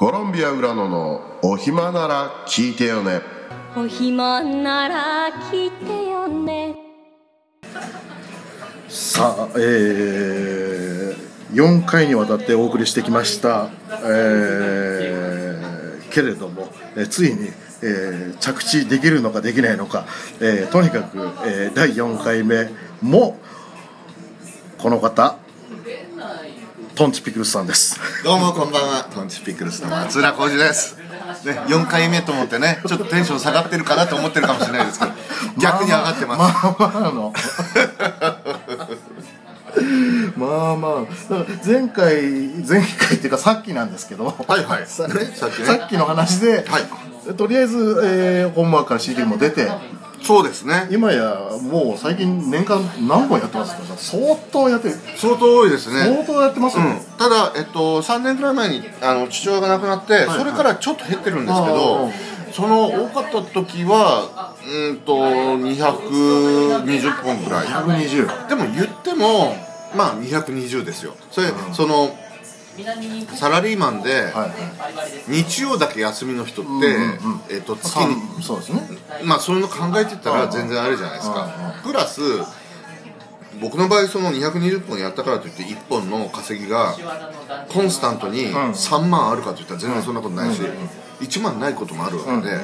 [0.00, 3.20] コロンビア浦野のお暇なら聞いてよね。
[3.76, 6.74] お暇なら聞いてよね。
[8.88, 11.14] さあ、えー、
[11.52, 13.68] 4回にわたってお送りしてきました、
[14.02, 17.50] えーけれども、えーついに、
[17.82, 20.06] えー着地できるのかできないのか、
[20.40, 22.70] えーとにかく、えー第4回目
[23.02, 23.38] も
[24.78, 25.36] この方
[27.00, 27.98] トンチピクルスさんです。
[28.22, 29.04] どうもこんばんは。
[29.04, 30.98] トンチピクルスの松浦浩二です、
[31.46, 35.12] ね、4回目と思ってねちょっとテンション下がってるかなと思ってるかもしれないですけど
[35.58, 37.32] 逆に上がってます、まあまあの。
[40.36, 41.06] まあまあ。
[41.64, 42.22] 前回
[42.68, 44.86] 前回っていうかさっきなんですけどはいはい。
[44.86, 45.64] さねさっきね。
[45.64, 49.70] さっきの話で、はとりあえず、えー、本番から CD も出て
[50.22, 50.86] そうですね。
[50.90, 53.82] 今やもう最近年間何本やってますか？
[53.96, 54.94] 相当やってる。
[55.16, 56.00] 相当多いですね。
[56.00, 56.90] 相当やってますようん。
[56.90, 62.10] ね、、ただ、えっと、3年ぐらい前にあの父親が亡くなって、それからちょっと減ってるんですけあどあ
[62.52, 67.66] その多かった時はうんと220本ぐらい。
[67.66, 69.56] 120でも言っても
[69.96, 71.14] まあ220ですよ。
[71.30, 72.14] それ、その
[73.36, 74.32] サラリーマンで、
[75.28, 76.70] 日曜だけ休みの人って、
[77.54, 78.82] えっと月さにんそうですね。
[79.24, 81.74] まあそういうの考えてたら全然あるじゃないですか。
[81.82, 82.22] プラス
[83.60, 86.96] 僕の場合その220本やったからといって1本の稼ぎが
[87.68, 90.62] コンスタントに3万あるかといったら全然そんなことないし
[91.20, 92.58] 1万ないこともあるわけで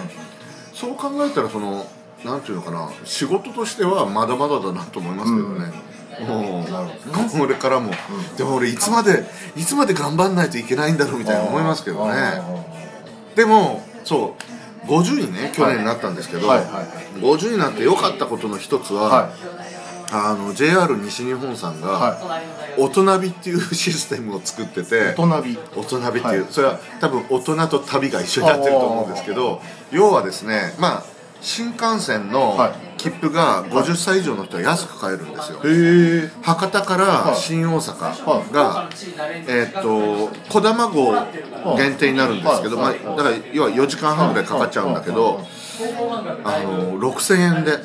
[0.73, 1.87] そう考えたらその
[2.25, 5.67] なんていうのかな仕事としてはまだまだだなと思いますけどね、
[6.21, 7.93] もうこれからも、
[8.37, 9.25] でも俺いつまで
[9.57, 12.41] いつまで頑張んないといけないんだろうみたいな思いますけどね。
[13.35, 14.43] でもそう。
[14.87, 16.87] 50にね去年なったんですけど、はいはい
[17.17, 19.31] 50になって良かったことの一つは、は
[20.13, 22.43] あの JR 西日本さんが、は
[22.77, 25.59] 大人びっていうシステムを作ってて大人び。
[25.75, 26.53] 大人びっていう、はい。
[26.53, 31.05] それは多分大人と旅が一緒になってると思うんですけど要はですねまあ
[31.41, 36.31] 新幹線のはい切符が50歳以上の人は安く買えるんですよ、へえ。
[36.43, 37.37] 博多からい。
[37.37, 38.89] 新大阪が、
[39.47, 41.13] えーっと小玉号
[41.77, 45.41] 限定になるんですけど、まあ、だから要は4時間半ぐらいかかっちゃうんだけど、
[46.45, 47.73] あの6000円で。
[47.73, 47.77] へ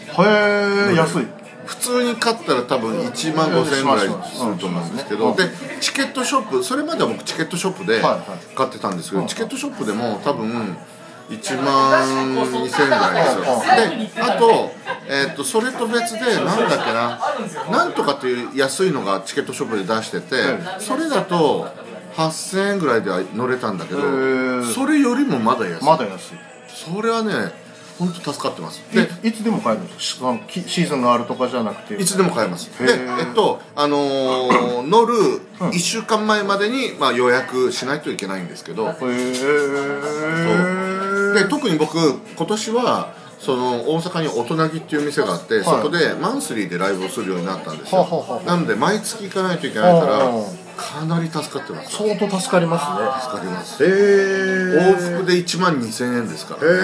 [0.93, 1.27] え安い。
[1.65, 5.43] 普通に買ったら多分1万5000円ぐらいすると思うんですけど、で
[5.79, 8.01] チケットショップそれまでは僕チケットショップで
[8.55, 10.75] 買ってたんですけど、チケットショップでも多分
[11.31, 12.05] 1万
[12.35, 14.15] 2000円ぐらいですよ。
[14.15, 14.71] であと,、
[15.07, 17.19] えー、とそれと別でなんだっけな
[17.71, 20.35] なんとかっていう安いのがチケットショップで出してて
[20.79, 21.67] それだと
[22.15, 24.63] 8000円ぐらいでは乗れたんだけどー。
[24.73, 25.85] それよりもまだ安い。
[25.85, 26.39] まだ安い。
[26.67, 27.33] それはね
[27.97, 28.81] 本当助かってます。
[28.93, 32.01] ででいつでも買えるんですかシーズンがあるとかじゃなくて。
[32.01, 32.69] いつでも買えます。
[32.83, 38.87] へでーえっとあのー 乗る1週間前までに、まあ、予約しないといけないんですけど。
[38.87, 40.90] へえ
[41.33, 41.97] で特に僕
[42.35, 50.43] 今年はその大阪に大人ぎっていう店があって、そこでマンスリーでライブをするようになったんですよ、はなので毎月行かないといけないからうん
[50.77, 51.95] かなり助かってます。
[51.97, 52.85] 相当助かります
[53.25, 53.83] 助かります。
[53.83, 53.93] ねへえ
[54.93, 56.77] 往復で1万2000円ですからへね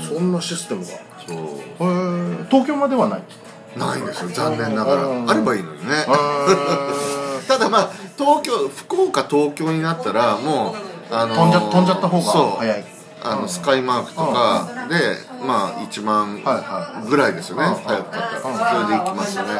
[0.00, 0.88] そんなシステムが。
[0.92, 1.36] へそう。
[1.80, 3.22] え東京まではない？
[3.78, 4.28] ないんですよ。
[4.30, 5.26] 残念ながうん。
[5.26, 5.94] らあればいいのにね。
[5.94, 6.06] へ
[7.48, 12.58] ただまあ東京福岡東京になったらもう、あのー飛んじゃ飛んじゃった方がそう。
[12.58, 12.84] 早い。
[13.20, 16.40] あのスカイマークとかでまあ1万
[17.08, 18.40] ぐらいですよねうん早かったら。
[18.40, 19.42] それで行きますね。
[19.42, 19.58] へえ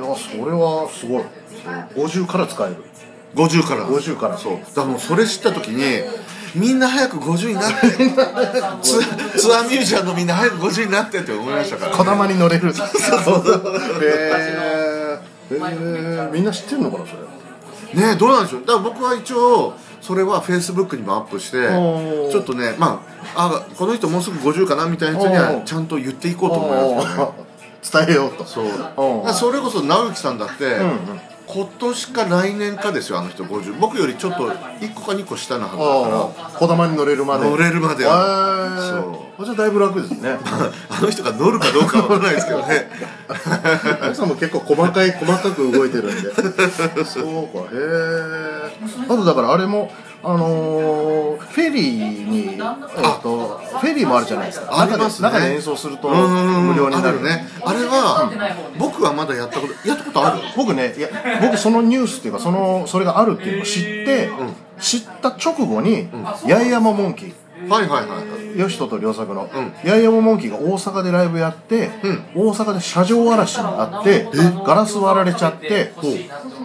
[0.00, 1.24] あそれはすごい。
[1.94, 2.76] 50から使える。
[3.34, 3.86] 50から。
[3.86, 4.38] 50から。
[4.38, 4.58] そう。
[4.60, 5.82] だからもうそれ知った時に
[6.54, 7.88] みんな早く50になって
[8.82, 9.02] ツ
[9.38, 12.68] ツアーミュージシャンのみんな早く50になってって思いましたから、ね、小玉に乗れる。
[12.68, 12.72] へ
[14.00, 15.20] え
[15.50, 17.18] へえみんな知ってるのかなそれ
[17.94, 18.60] ねどうなんでしょう。
[18.62, 21.68] だから僕は一応それはフェイスブックにもアップして
[22.30, 23.02] ちょっとねま
[23.34, 25.64] ああこの人もうすぐ50かなみたいな人におはー。
[25.64, 27.18] ちゃんと言っていこうと思います。
[27.18, 27.46] ね
[27.88, 28.44] 伝えようと。
[28.44, 28.66] そう。
[29.32, 30.90] それこそ直之さんだって、んうん
[31.46, 37.44] 今年か来年かですよあの人50僕よりちょっと1個か2個下のはずだかああ小玉に乗れるまで。
[37.44, 38.76] ら乗れるまでは。
[39.36, 39.44] そう。
[39.44, 40.38] じゃあだいぶ楽ですね。
[40.90, 42.90] あの人が乗るかどうかわからないですけどね。
[44.02, 46.34] 皆さんも結構細かい細かく動いてるんで。
[47.04, 49.90] そうかへえあとだからあれも
[50.22, 52.58] あのーフェリーに、えっ
[53.22, 54.80] とフェリーもあるじゃないですか。
[54.80, 55.28] ありますね。
[55.28, 57.22] 中で演奏するとうん無料になる。
[57.22, 57.46] ね。
[57.64, 58.30] あれは、
[58.78, 60.40] 僕はまだやったことやったことある？
[60.56, 61.08] 僕ねいや
[61.40, 64.28] 僕そのニュースっていうかそのそれがあるっていうのを知って、
[64.80, 66.08] 知った直後に、
[66.44, 67.34] 八重山モンキー
[67.68, 68.58] はいはいはいはい。
[68.58, 69.48] ヨシトと良作の、ん。
[69.84, 71.90] ヤイヤモモンキーが大阪でライブやって、
[72.34, 74.28] 大阪で車上荒らしにあって
[74.64, 75.92] ガラス割られちゃって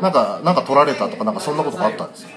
[0.02, 2.30] なんかなんか取られたとかなんかそんなことがあったんですよ、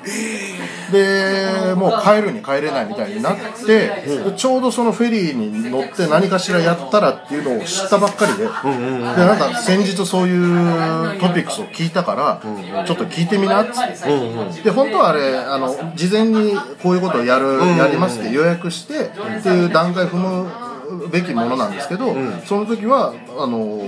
[0.93, 22.15] でもう帰るに帰れないみたいになって、でちょうどそのフェリーに乗って何かしらやったらっていうのを知ったばっかりで、でなんか先日そういうトピックスを聞いたから、ちょっと聞いてみなっつって、で本当はあれあの事前にこういうことをやる、やりますって予約してっていう段階踏むべきものなんですけど、
[22.47, 23.83] その時はあの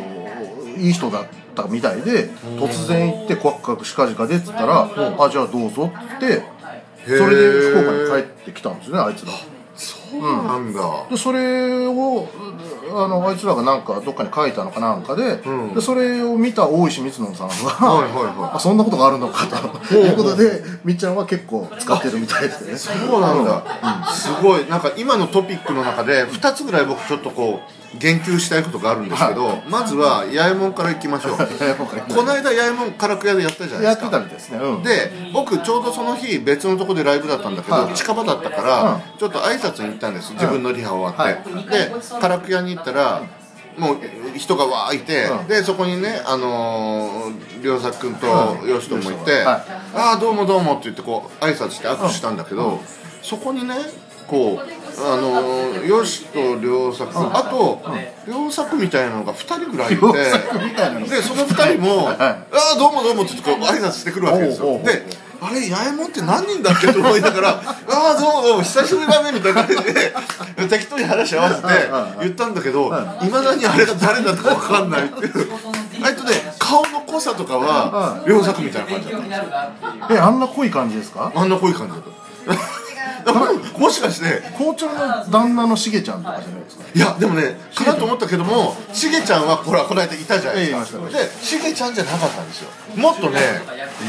[0.78, 4.88] いい人だったみたいで、突然行って「コワッカクしかじかで」っつったら
[5.18, 6.42] 「あじゃあどうぞ」って
[7.06, 9.32] それで福岡に帰ってきたんですねあいつら。
[10.10, 12.28] そうなんだ、でそれを
[12.94, 15.38] あのあいつらがなんかどっかに書いたのかなんかで,、
[15.74, 18.56] でそれを見た大石光野さんが、はいはいはい。
[18.56, 19.94] あそんなことがあるのかと。
[19.94, 22.76] いうことでみっちゃんは結構使ってるみたいですね。
[22.76, 23.62] そうなんだ、
[24.12, 24.66] すごい。
[24.68, 41.90] なんか今のトピックの中で2つぐらい僕ちょっとこう言及したいことがあるんですけど、まずは八重門からいきましょうこの間八重門からく屋でやったじゃないやってたみたいですね、うん、で僕ちょうどその日別のとこでライブだったんだけど、はい近場だったから、ちょっと挨拶に行ったんです自分のリハ終わって、で
[42.20, 43.22] カラク屋に行ったら
[43.78, 49.44] もう人がわーいて、うんでそこにねあのー、良作君とうんよしともいてはい
[49.94, 52.80] 「ああどうもどうも」って言ってこう挨拶して握手したんだけど、
[53.22, 53.74] そこにね
[54.26, 57.12] こうあのー、よしと良作。
[57.12, 57.82] 君、あと
[58.26, 60.06] 良作みたいなのが2人ぐらいいて。
[61.10, 62.38] でその2人も「あ
[62.74, 64.78] あどうもどうも」ってこう挨拶してくるわけですよ。
[64.84, 65.06] で
[65.38, 70.12] あれ八重門って何人だっけと思いながら「ああどうもどうも久しぶりだね」みたいな感じで
[70.70, 71.68] 適当に話合わせて
[72.20, 72.86] 言ったんだけど
[73.22, 73.28] い。
[73.28, 75.48] まだにあれが誰だか分かんないっていう。
[76.02, 79.42] あとね顔の濃さとかは良作みたいな感じだっ
[80.08, 81.30] たえあんな濃い感じですか？
[81.34, 81.98] あんな濃い感じだ
[82.54, 82.85] った
[83.78, 84.92] もしかして校長の
[85.30, 86.84] 旦那のしげちゃんとかじゃないですか？
[86.94, 91.08] いやでもねかなと思ったけどもしげちゃんはほらこの間いたじゃないですか。
[91.08, 92.68] でしげちゃんじゃなかったんですよ。
[92.96, 93.40] もっとね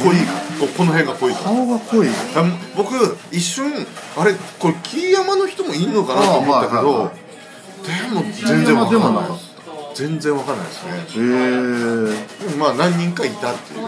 [0.03, 0.17] 濃い
[0.59, 2.07] ここの辺が濃い顔が濃い。
[2.35, 2.43] あ
[2.75, 3.85] 僕一瞬
[4.17, 7.09] あれこれ桐山の人もいんのかなと思ったけあどはい
[7.87, 9.23] でも全然わかんない。
[9.95, 12.11] 全然わかんないですね。
[12.51, 12.55] へえ。
[12.59, 13.87] まあ何人かいたっていう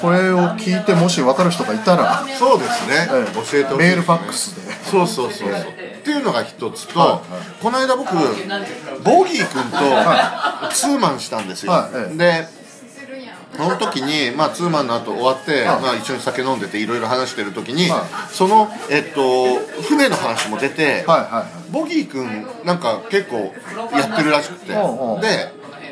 [0.00, 3.76] これを聞いてもし分かる人がいたら、そうですね、ええ教えてほしいね。
[3.78, 4.72] メールファックスで。
[4.84, 7.22] そうそうそうそう、っていうのが一つと、は
[7.62, 12.16] この間僕ボギー君とツーマンしたんですよ、はいええ。
[12.16, 12.66] で
[13.56, 21.72] その時に、まあ、ツーマンの後終わって、まあ、一緒に酒飲んでていろいろ話してる時に、はその、えっと、船の話も出て、はいはいはい。
[21.72, 23.54] ボギー君なんか結構
[23.96, 24.68] やってるらしくて。
[24.68, 24.76] で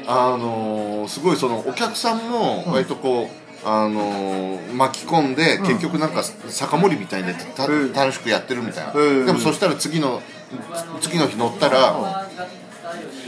[0.06, 7.92] あのーすごいそのお客さんも割とこう、あのー巻き込んで、結局なんか酒盛りみたいにたうん。
[7.92, 9.26] 楽しくやってるみたいな、うん。
[9.26, 10.20] でもそしたら次の
[11.00, 12.28] 次の日乗ったら、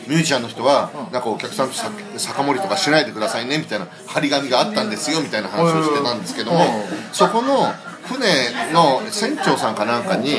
[0.06, 6.64] ミュージシャンの人は、なんかお客さんと酒酒盛りとかしないでくださいねみたいな張り紙があったんですよみたいな話をしてたんですけども、うん。
[7.12, 7.72] そこの
[8.04, 10.34] 船の船長さんかなんかに、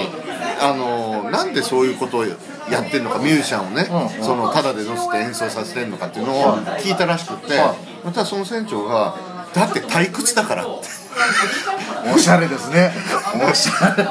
[0.61, 4.23] あのなんでそういうことをやってるのかミュージシャンをね、うん。
[4.23, 7.59] そのタダで乗せて演奏させてるのかっていうのを聞いたらしくって、
[8.03, 9.15] またその船長が
[9.53, 10.67] 「だって退屈だから」。
[12.13, 12.91] おしゃれですね。
[13.49, 14.03] おしゃれ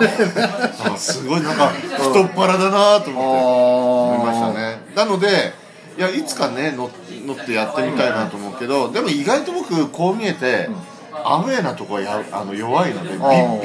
[0.92, 4.20] あすごいなんか太っ腹だなと思って。
[4.20, 4.80] 思いましたね。
[4.94, 5.54] なので
[5.96, 6.90] いやいつかね乗
[7.24, 10.68] 乗ってやってみたいなと思うけどでも意外と僕こう見えて、
[11.24, 13.10] アウェーなとこはやあの弱いので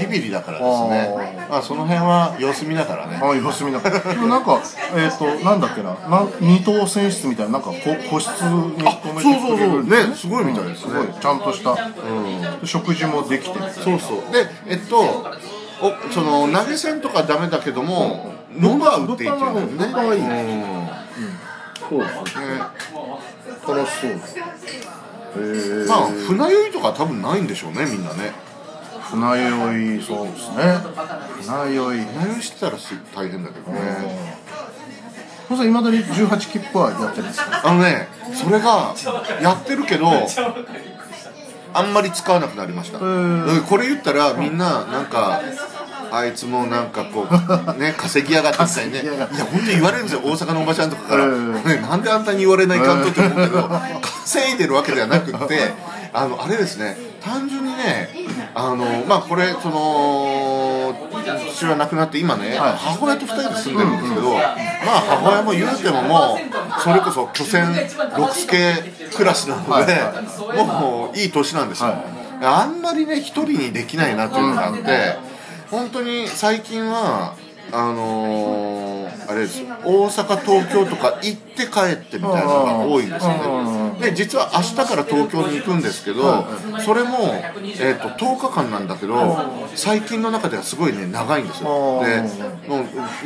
[0.02, 1.48] ビビビリだからですね。
[1.50, 3.20] まあその辺は様子見ながらね。
[3.22, 4.00] あ様子見ながら。
[4.00, 4.62] でもなんか
[4.96, 5.94] えっ、となんだっけな。
[6.10, 7.76] なん二等選出みたいななんかこ
[8.10, 10.16] 個室に止めてくれるんですね。
[10.16, 10.86] すごいみたいです。
[10.86, 11.08] ねすごい。
[11.20, 11.76] ちゃんとした、
[12.66, 13.60] 食事もできて。
[13.72, 14.32] そうそう。
[14.32, 15.26] でえっと
[15.82, 20.22] おその投げ銭とかダメだけどもノンバー打っていいっていうんだよね物販はいい。
[20.22, 21.02] うん。
[21.90, 22.46] そうですね。
[22.48, 22.62] ね
[23.68, 25.01] 楽しそう
[25.88, 28.34] まあ船酔いとか多分ないんでしょうねみんなね。
[29.10, 30.58] 船酔いそうですね。
[31.42, 32.06] 船酔い。
[32.06, 34.42] 船酔いしてたらす大変だけどね。
[35.48, 37.40] それいまだに18切符はやってるんです。
[37.40, 38.96] かあのねそれが
[39.42, 40.08] やってるけど
[41.74, 43.00] あんまり使わなくなりました。
[43.00, 43.06] こ
[43.78, 45.42] れ言ったらみんななんか
[46.12, 49.02] あいつもなんかこうね稼ぎやがってみたいにね。
[49.04, 50.22] いや本当に言われるんですよ。
[50.24, 53.70] 大阪のおばちゃんとかから、うんね、なんであんたに言われないかんとって思うけど
[54.04, 55.60] 稼いでるわけではなくって
[56.14, 58.10] あのあれですね単純にね
[58.54, 60.94] あのまあこれその
[61.54, 62.74] 父親亡くなって今ね、はい。
[62.74, 64.42] 母親と2人で住んでるんですけど、まあ
[65.22, 67.74] 母親も言うてももうそれこそ巨船
[68.18, 68.58] 六助
[69.16, 69.96] クラスなので、
[70.64, 71.94] もういい年なんですよ、
[72.42, 74.82] あんまりね一人にできないなというのがあって、
[75.72, 77.36] 本当に最近は
[77.72, 78.92] あのー
[79.28, 84.00] あれです大阪東京とか行って帰ってみたいなのが多いんですよね。
[84.02, 86.46] で実は明日から東京に行くんですけど
[86.80, 87.18] それも、
[87.80, 89.16] えー、と10日間なんだけど
[89.76, 92.04] 最近の中ではすごいね長いんですよ。
[92.04, 92.22] で
[92.68, 92.86] もう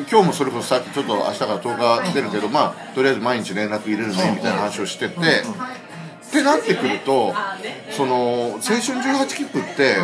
[0.10, 5.16] 今日もそれこそさっきちょっと明日から10日出るけどまあとりあえず毎日連絡入れるねみたいな話をしてて
[6.36, 7.34] ってなってくると
[7.92, 9.96] その青春18切符って、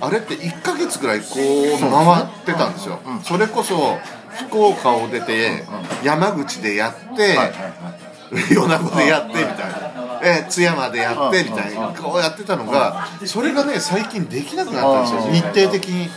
[0.00, 3.98] あれって1ヶ月ぐらいこう回ってたんですよ、それこそ
[4.46, 5.64] 福岡を出て
[6.04, 7.36] 山口でやって、
[8.30, 11.88] 米子でやってみたいな、え津山でやってみたいな。
[11.88, 15.32] こうやってたのがそれがね最近できなくなったんですよ。
[15.32, 16.08] 日程的に。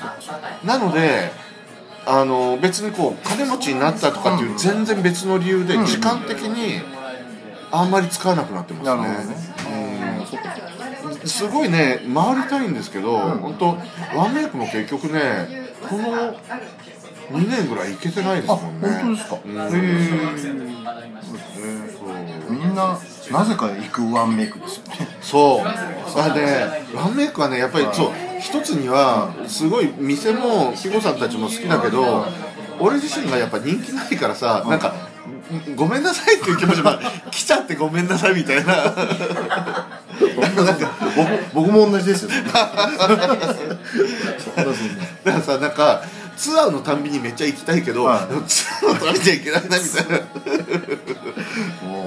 [0.64, 1.32] なので
[2.06, 6.82] あの別にこう金持ちになったとかっていう全然別の理由で時間的に
[7.72, 9.53] あんまり使わなくなってますね
[11.26, 13.66] すごいね回りたいんですけど、本当
[14.18, 15.48] ワンメイクも結局ね
[15.88, 16.34] この
[17.32, 18.90] 2年ぐらい行けてないですあもんね。
[18.90, 19.52] 本当ですか、うん。
[19.52, 19.76] へそ
[22.06, 23.00] うえみんな
[23.32, 25.08] なぜか行くワンメイクですよね。
[25.22, 25.68] そう。
[26.20, 32.26] あでワンメイクはねやっぱりそう一つにはすごい店も肥後さんたちも好きだけど
[32.80, 34.94] 俺自身がやっぱ人気ないからさなんか
[35.76, 36.92] ごめんなさいっていう気持ちも
[37.32, 38.96] 来ちゃってごめんなさいみたいな。
[41.54, 42.30] 僕僕も同じですよ。
[42.30, 42.90] ねだか
[45.26, 46.04] らさなんか
[46.36, 50.20] ツアーのたんびにめっちゃ行きたいけど、はツアーのたびには行けないなみたいな。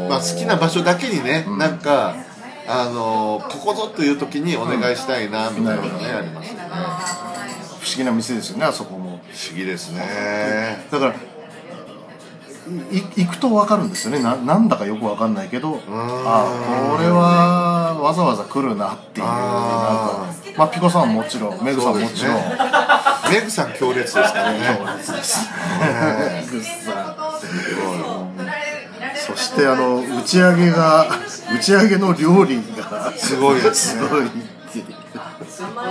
[0.09, 2.16] まあ好きな場所だけにね、なんか
[2.66, 6.66] あのここぞという時にお願いしたいなみたいなのね、ありますよね。
[7.81, 9.21] 不思議な店ですよねあそこも。
[9.33, 10.85] 不思議ですね。
[10.90, 11.16] だからい
[12.91, 14.23] 行くと分かるんですよね。
[14.23, 22.35] ななんだかよく分かんないけどあこれはわざわざ来るなっていうなんかまあピコさんももちろんメグさんももちろん、
[23.31, 24.59] メグさん強烈ですからね。
[24.59, 24.67] メ
[26.47, 27.17] グさん
[29.15, 31.07] そしてあの打ち上げが
[31.55, 34.03] 打ち上げの料理がすごいですね。
[34.03, 34.31] すごいっ
[34.73, 34.87] ていう。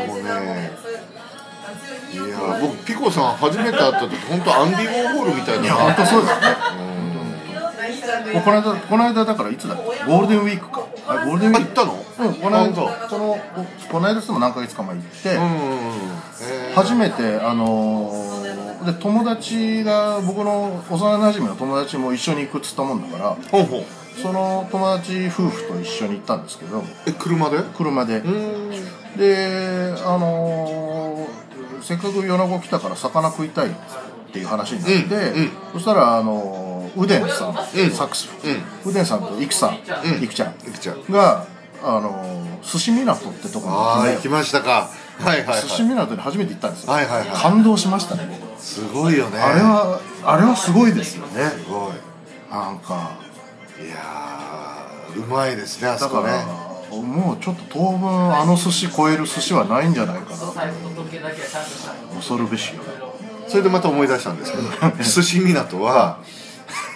[0.07, 0.74] もうね
[2.45, 2.49] い。
[2.49, 5.63] や僕ピコさん初めて会った時本当アンディ・ウォーホールみたいな。
[5.63, 6.95] いや本当そうですね。
[8.33, 9.83] もうこの間この間だからいつだっけ？
[10.05, 10.87] ゴールデンウィークか。
[11.07, 11.81] あゴールデンウィーク。
[11.81, 12.29] あ行ったの？
[12.29, 13.09] うん、この間。
[13.09, 13.37] その
[13.91, 15.37] この間でも何ヶ月か前行って、
[16.73, 23.37] 初めてあのーで友達が僕の幼馴染の友達も一緒に行くっつったもんだから。
[23.51, 23.83] ほうほう。
[24.21, 26.83] その友達夫婦と一緒に行ったんですけど。
[27.07, 27.59] え車で？
[27.75, 28.69] 車で、うん。
[29.17, 31.44] であのー
[31.85, 33.71] せっかく米子来たから魚食いたいっ
[34.33, 35.51] ていう話になって、うんうん。
[35.73, 37.55] そしたらあのーうでんさん、ん。
[37.91, 38.27] サックス、
[38.85, 39.77] ううでんさんといくさん、
[40.17, 40.23] うん。
[40.23, 40.49] いくちゃん。
[40.67, 41.03] いくちゃん。
[41.11, 41.45] が
[41.83, 44.89] あのー寿司港ってとこに行きましたか。
[45.19, 45.61] はいはいはい。
[45.61, 47.27] 寿司港に初めて行ったんですよ、はいはいはい。
[47.29, 48.27] 感動しましたね
[48.57, 49.37] すごいよね。
[49.37, 51.49] あれはあれはすごいですよね。
[51.49, 51.93] すごい。
[52.51, 53.11] なんか。
[53.79, 56.31] いやーうまいですねあそこね
[57.01, 60.37] もうちょっと当分あの寿司超える寿司はないんじゃないかな。
[62.15, 62.81] 恐るべしよ
[63.47, 64.63] それでまた思い出したんですけど。
[65.03, 66.19] 寿司港は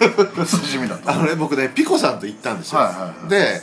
[0.00, 0.98] 寿司港。
[1.10, 3.28] あのね僕ねピコさんと行ったんですよ、はいはいはい。
[3.28, 3.62] で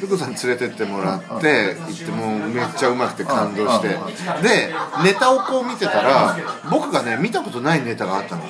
[0.00, 3.88] ピコさんに連れてってもらって行ってもうめっちゃうまくて感動して。
[3.88, 4.74] で
[5.04, 6.36] ネタをこう見てたら
[6.70, 8.42] 僕がね見たことないネタがあったの、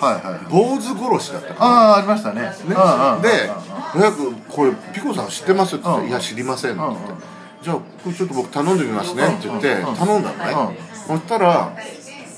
[0.50, 2.40] 坊主殺しだったかああありましたね。
[2.42, 2.48] ね。
[3.22, 3.50] で
[3.92, 7.02] 「早くこれピコさん知ってます?」って言って「いや知りません」って言って
[7.62, 10.78] 「じゃあこれちょっと僕頼んでみますね」って言って頼んだのね。
[11.06, 11.72] そしたら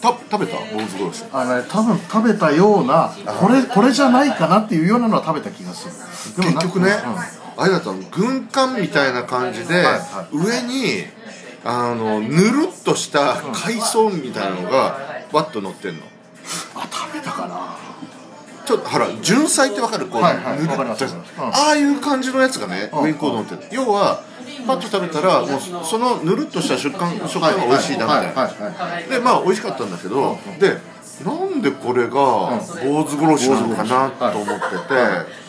[0.02, 0.56] た食べた？
[0.58, 1.24] 坊主殺し。
[1.32, 5.86] あ多分食べたようなこれこれじゃないかなっていうようなのは食べた気がす
[6.36, 6.42] る。
[6.44, 6.90] でもな結局ね、
[7.40, 9.84] うんあれだったの軍艦みたいな感じで、
[10.32, 11.04] 上に
[11.64, 14.98] あのぬるっとした海藻みたいなのが
[15.32, 16.02] わっと乗ってんの。
[16.74, 17.76] あ食べたかな。
[18.66, 20.06] ちょっとほら純菜ってわかる？
[20.06, 20.58] こう、はいはい。
[20.60, 23.04] ぬるっとああいう感じのやつがねうん。
[23.04, 24.22] 上にこう乗ってる要は
[24.66, 30.78] パッと食べたらもうそのぬるっとした食感食感が美味しいなみたいな、でまあ美味しかったんだけど、で
[31.24, 32.60] なんでこれが坊
[33.06, 35.45] 主殺しなのかなと思ってて、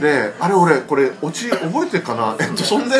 [0.00, 2.36] であれ俺これオチ覚えてるかな？
[2.40, 2.96] えっとそんで、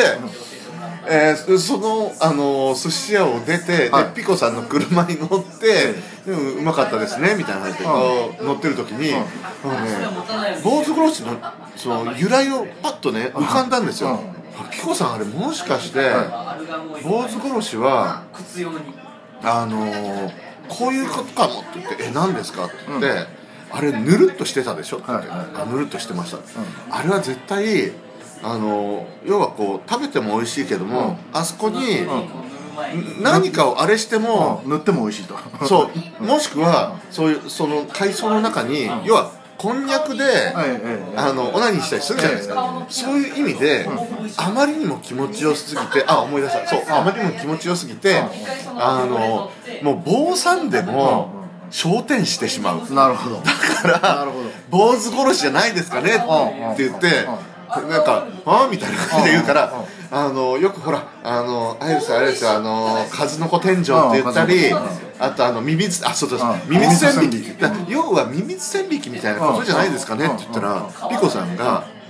[1.07, 4.03] えーその、あの寿司屋を出て、はい。
[4.05, 5.93] でピコさんの車に乗って、
[6.25, 9.17] でもうまかったですねみたいな感じで、こう乗ってる時に、あ
[9.67, 9.73] の
[10.43, 11.37] ね坊主殺しの
[11.75, 14.19] その由来をパッとね浮かんだんですよ、
[14.71, 16.11] ピコさんあれもしかして、
[17.03, 18.23] 坊主殺しは
[19.41, 20.31] あのー
[20.69, 23.42] こういうことかもって言って「え何ですか?」って言って、
[23.73, 25.39] あれぬるっとしてたでしょ?」って言って、はい。
[25.39, 26.37] はいあぬるっとしてました、
[26.91, 27.91] あれは絶対
[28.43, 32.05] あのー要はこう食べても美味しいけども、あそこに、
[33.21, 35.35] 何かをあれしても、塗っても美味しいと。
[35.65, 35.89] そ
[36.19, 36.23] う。
[36.23, 40.53] もしくはそういうその海藻の中に、要はこんにゃくで、
[41.15, 43.87] あのオナニーしたりするじゃないですか、そういう意味で、
[44.35, 46.67] あまりにも気持ちよすぎてあ思い出した。
[46.67, 46.81] そう。
[46.89, 48.21] あまりにも気持ちよすぎて、
[48.77, 49.51] あの
[49.83, 51.42] もう坊さんでも
[51.73, 53.41] 昇天してしまう、なるほど。
[53.83, 54.27] だから
[54.69, 57.25] 坊主殺しじゃないですかねって言って
[57.89, 59.73] なんか「あみたいな感じで言うから
[60.11, 64.79] あのよくほらあのあれですよあれですよあの数の子天井って言ったりうん。
[65.19, 66.69] あとあのミミズあそうそうそううん。
[66.69, 67.55] ミミズ線引き
[67.87, 71.85] 要はミミズ線引きみたいなことじゃないですかねって言ったらピコさんが「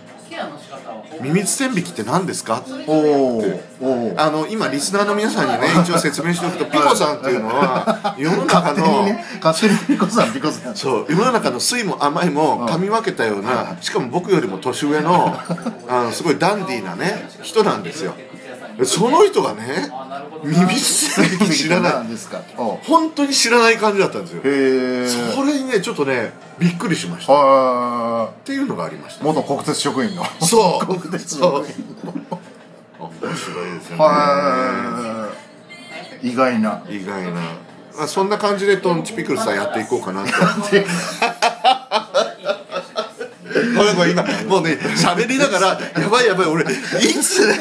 [1.22, 3.38] ミミズ線引きって何ですか?」おお
[3.82, 10.76] おおあの今リスナーの皆さんにね 一応説明しておくとピコさんっていうのは 世の中勝手にのね勝手にピコさんピコさん。
[10.76, 15.38] そう世の中の酸いも甘いも噛み分けたようなしかも僕よりも年上の
[15.90, 18.14] あのすごいダンディーなね人なんですよ
[18.84, 19.90] その人がね
[20.44, 22.06] 耳栓引き知らない。
[22.06, 22.42] んですか？
[22.58, 24.42] お本当に知らない感じだったんですよ。
[24.44, 25.08] へえ。
[25.08, 27.34] それにねちょっとねびっくりしました。
[27.34, 29.24] っはていうのがありました。
[29.24, 30.24] い元国鉄職員の。
[30.42, 30.86] そう。
[30.86, 31.86] 国鉄そう職員
[33.00, 34.04] 面白いですよね。
[34.04, 35.30] は
[36.22, 36.82] い意外な。
[36.90, 40.30] 意外な、まあ、そんな感じでトンチピクルスさんやっていこうかなと
[43.76, 46.68] ごめんごめん今もうね喋りながらやばいやばい俺い
[47.22, 47.56] つね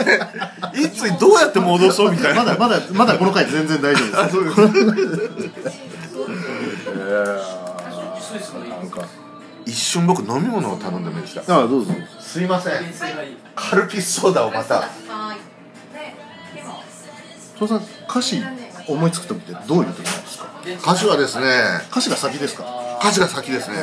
[0.74, 2.44] いつどうやって戻そうみたいな。
[2.44, 4.20] まだまだまだこの回全然大丈夫です。
[4.20, 4.60] あそうです
[8.54, 9.06] なんか
[9.66, 11.42] 一瞬僕飲み物を頼んでました。
[11.54, 11.92] ああどうぞ。
[12.20, 12.74] すいません。
[13.54, 14.88] カルピスソーダをまた。
[17.58, 18.42] 父さん歌詞
[18.88, 20.48] 思いつく時ってどういう時なんですか
[20.80, 21.46] 歌詞はですね
[21.90, 23.76] 歌詞が先ですか歌詞が先ですね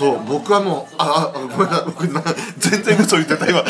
[0.00, 2.22] そう僕はもうああごめんなさい僕な
[2.56, 3.60] 全然嘘言ってた今。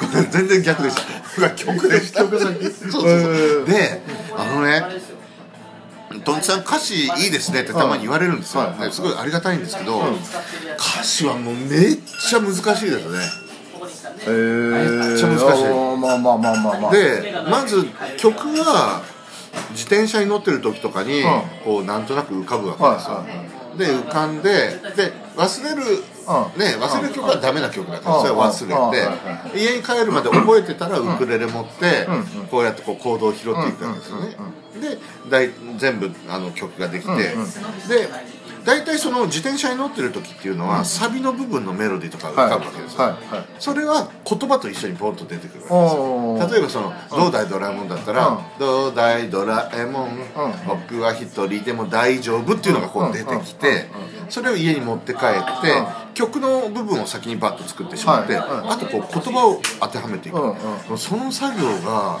[0.00, 1.02] ごめん全然逆でした。
[1.36, 2.22] 僕は曲でした。
[2.24, 2.64] 曲先。
[2.64, 3.64] そうそうそう。
[3.66, 4.02] で
[4.36, 4.84] あのね
[6.24, 10.02] トンチさん歌詞いいですねってたまに言われるんですよ、はいはいすごいありがたいんですけど、
[10.76, 11.96] 歌詞はもうめっ
[12.28, 13.18] ちゃ難しいですね。
[14.26, 15.64] へえめっちゃ難しい。
[16.02, 16.90] まあまあまあまあまあ。
[16.90, 19.00] でまず曲が
[19.70, 21.42] 自転車に乗ってる時とかに、うん。
[21.64, 24.50] こうなんとなく浮かぶわけですよ、はいはいはいで浮かんで
[24.96, 26.60] で忘れる、うん。
[26.60, 28.22] ね忘れる曲はダメな曲だから、うん。
[28.22, 32.46] それは忘れて、家に帰るまで覚えてたらウクレレ持って、うん。
[32.48, 34.36] こうやってこうコードを拾っていくわけですよね、
[34.80, 34.98] で
[35.30, 38.08] だい全部あの曲ができて、で
[38.68, 43.12] 大体その自転車に乗ってる時っていうのは、サビの部分のメロディーとかが浮かぶわけですよ、はい。
[43.34, 43.44] はい。
[43.58, 50.18] それは言葉と一緒にポンと出てくるわけです例えばその「どうだいドラえもん」だったらうん「どうだいドラえもん
[50.66, 53.88] 僕は一人でも大丈夫」っていうのがこう出てきて
[54.28, 60.38] それを家に持って帰って曲の部分を先にバッと作ってしまってあとこう言葉を当てはめていく。
[60.98, 62.20] その作業が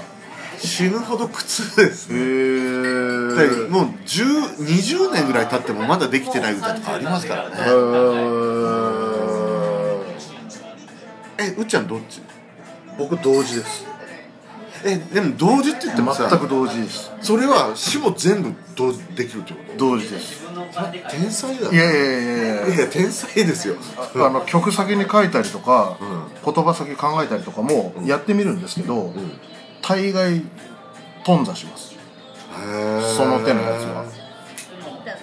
[0.58, 7.56] 死ぬほど苦痛ですへねえでもう10 20年ぐらい経ってもまだできてない歌とかありますからね。
[11.40, 12.20] えうっちゃんどっち？
[12.98, 13.86] 僕同時です。
[14.84, 17.12] えでも同時って言ってもさ全く同時です。
[17.20, 20.42] それは詞も全部同時できるってこ同時です。
[20.46, 20.48] と
[21.10, 21.70] 天才だ。
[21.70, 22.86] いやいやいやいやいや。
[22.88, 23.76] 天才ですよ。
[24.16, 29.12] あの曲先に書いたりとか、う言葉先考えたりとかもやってみるんですけど、
[29.82, 30.42] 大概
[31.24, 31.94] 頓挫します。
[33.16, 34.04] その手のやつは。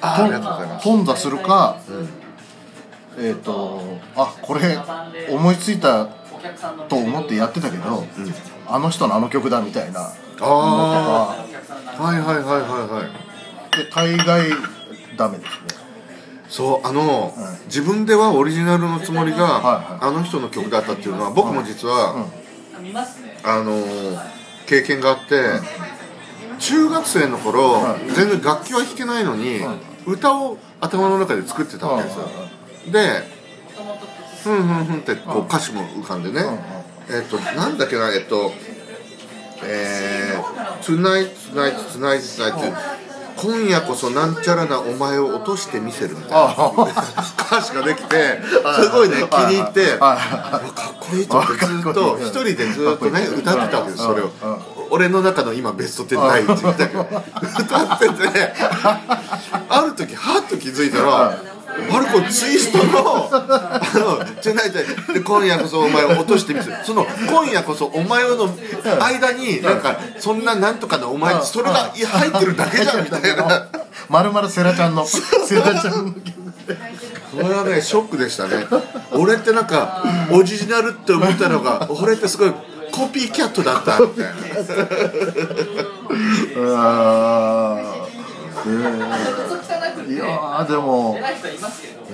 [0.02, 0.84] あありがとうございます。
[0.84, 1.78] 頓挫するか、
[3.18, 3.82] えっ、と
[4.16, 4.78] あこれ
[5.30, 6.06] 思いついた
[6.90, 8.04] と思ってやってたけど、
[8.68, 13.10] あの人のあの曲だみたいなああはいはいはいはいは
[13.74, 13.78] い。
[13.78, 14.50] で大概
[15.18, 15.86] ダメですね。
[16.50, 17.66] そうあの、はい。
[17.66, 22.28] 自分ではオリジナルのつもりが、はいあの人の曲だったっていうのは僕も実は、
[23.44, 23.82] あの
[24.66, 25.44] 経験があって、
[26.60, 28.12] 中学生の頃、はい。
[28.12, 29.62] 全然楽器は弾けないのに、
[30.06, 32.30] 歌を頭の中で作ってたわけですよ、
[32.92, 33.24] で
[34.44, 36.42] 「ふんふんふん」ってこう歌詞も浮かんでね、
[37.10, 38.52] えっとなんだっけなえっと
[39.64, 40.44] えー
[40.82, 42.74] 「Tonight Tonight Tonight Tonight」って
[43.38, 46.54] 今夜こそなんちゃらなお前を落としてみせるみたいな。
[47.48, 48.40] 歌詞ができて
[48.82, 49.98] すごいね気に入って。
[49.98, 54.32] かっこいいと思ってずっと一人でずっとね歌ってたわけですそれを。
[54.92, 58.54] 俺の中の今ベスト10第1位だけど歌ってて
[59.68, 61.55] ある時はっと気づいたら
[61.92, 68.50] あれこれツイストのあの「じゃないじゃないで今夜こそお前を落としてみせる」その「今夜こそお前を」の
[69.02, 73.68] 間になんかそんななんとかのお前それが入ってるだけじゃんみたいな。
[74.10, 75.20] まるまるセラちゃんのセ
[75.56, 76.24] ラちゃんの曲
[77.32, 78.66] それはねショックでしたね
[79.14, 82.54] 俺ってなんかオリジナルって思ったのが俺ってすごい
[82.92, 84.26] コピーキャットだったみたい
[86.56, 87.78] な
[88.66, 91.18] いやーでも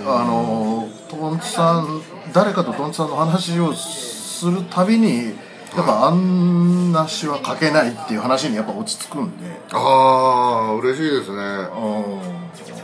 [0.06, 2.02] あのトンツさん
[2.34, 5.34] 誰かとトンツさんの話をするたびに
[5.76, 9.46] やっぱあんな詩は書けないっていう話にやっぱ落ち着くんで。
[9.72, 11.38] ああ嬉しいですね。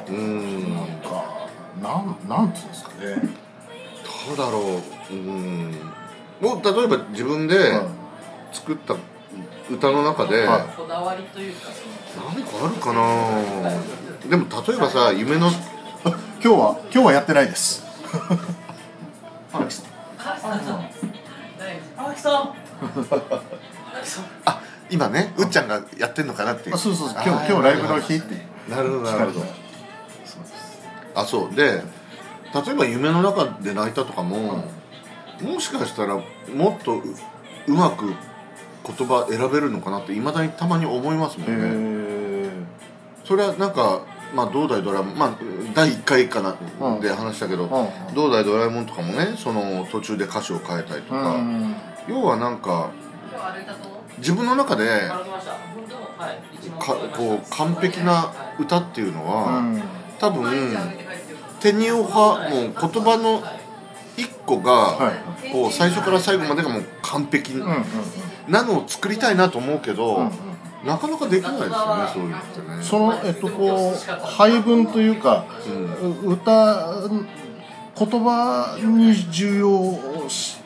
[0.10, 0.16] うん。
[0.16, 1.50] うんなんか
[1.82, 3.30] なんなんていうんですかね。
[4.28, 5.14] どうだろう。
[5.14, 5.76] うん。
[6.40, 8.08] もう例えば自分ではい
[8.54, 8.96] 作った
[9.70, 10.62] 歌の中ではい。
[10.62, 10.68] 何
[12.44, 13.00] かあるかな？
[14.30, 15.56] でも例えばさ夢の今
[16.42, 17.84] 日は今日はやってないです。
[19.54, 19.74] 荒木
[22.22, 22.54] さん
[24.46, 26.76] あ今ねうっちゃんがやってんのかなっていう。
[26.76, 27.18] あそうそうそう。
[27.18, 28.46] あ今日今日ライブの日って。
[28.70, 29.46] なるほどなるほど。
[31.16, 31.56] あそう。
[31.56, 31.84] で
[32.54, 34.64] 例えば夢の中で泣いたとかも
[35.42, 36.22] もしかしたらも
[36.80, 37.02] っとう
[37.68, 38.14] うまく
[38.88, 42.50] 言葉選べるのかなっていまだにたまに思いますもんへねえ
[43.26, 44.02] それはなんか
[44.34, 45.38] まあ同大ドラえもんまあ
[45.74, 47.02] 第1回かなうん。
[47.02, 48.16] で話したけど、うん。
[48.16, 51.76] 同大ドラえもんとかもねその途中で歌詞を変えたりとか、うん
[52.08, 52.92] 要はなんか
[54.20, 54.88] 自分の中で
[56.80, 59.84] かこう完璧な歌っていうのうは、ん。
[60.20, 60.46] 多分
[61.60, 63.44] テニオ派もう言葉の
[64.16, 65.12] 一個が、は
[65.52, 67.86] こう最初から最後までがもう完璧うんうん
[68.48, 70.32] なのを作りたいなと思うけど、うん
[70.86, 72.84] なかなかできないですよねそういうのってね。
[72.84, 75.46] そのえっとこう配分というか、
[76.24, 77.10] う歌
[77.98, 80.60] 言葉に重要し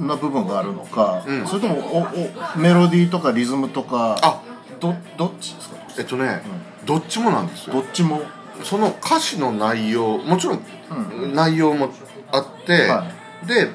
[0.00, 1.46] な部分があるのか、うん。
[1.46, 4.42] それともおおメロディーとかリズムとかあ。
[4.80, 5.76] どどっちですか？
[5.96, 6.42] えっとね、
[6.84, 7.74] どっちもなんですよ。
[7.74, 8.20] どっちも？
[8.64, 11.90] その歌詞の内容もちろん内容も
[12.32, 13.04] あって、は
[13.46, 13.68] で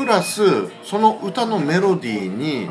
[0.00, 0.42] プラス
[0.82, 2.68] その歌のメロディーに、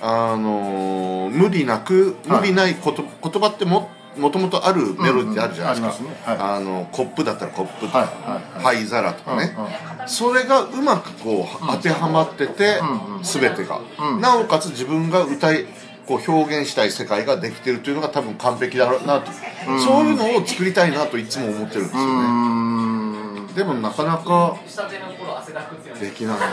[0.00, 2.40] あのー無理なくはい。
[2.40, 6.38] 無理ないこと、言葉ってももともとあるメロディーってあるじゃないですか、うんうんありますね。
[6.38, 8.06] はあのコップだったらコップとはい。
[8.06, 8.76] か、はい。
[8.78, 14.20] 灰皿とかね、うんそれがうまくこう当てはまってて、うんうん全てが、うん。
[14.22, 15.66] なおかつ自分が歌い
[16.06, 19.30] こう表現したい世界ができてるというのが多分完璧だろうなと、
[19.84, 23.07] そういうのを作りたいなといつも思ってるんですよね、うーん
[23.58, 24.56] でもなかなか
[26.00, 26.46] できないな。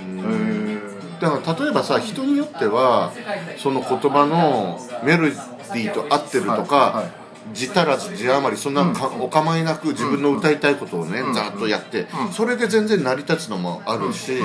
[0.00, 0.78] へ
[1.20, 3.12] だから例えばさ人によっては
[3.58, 7.04] その言葉のメロディーと合ってるとか、
[7.52, 14.38] 字足らず字余りそんなのか、お構いなく自分の歌いたいことをね、ざーっとやって、それで全然成り立つのもあるし、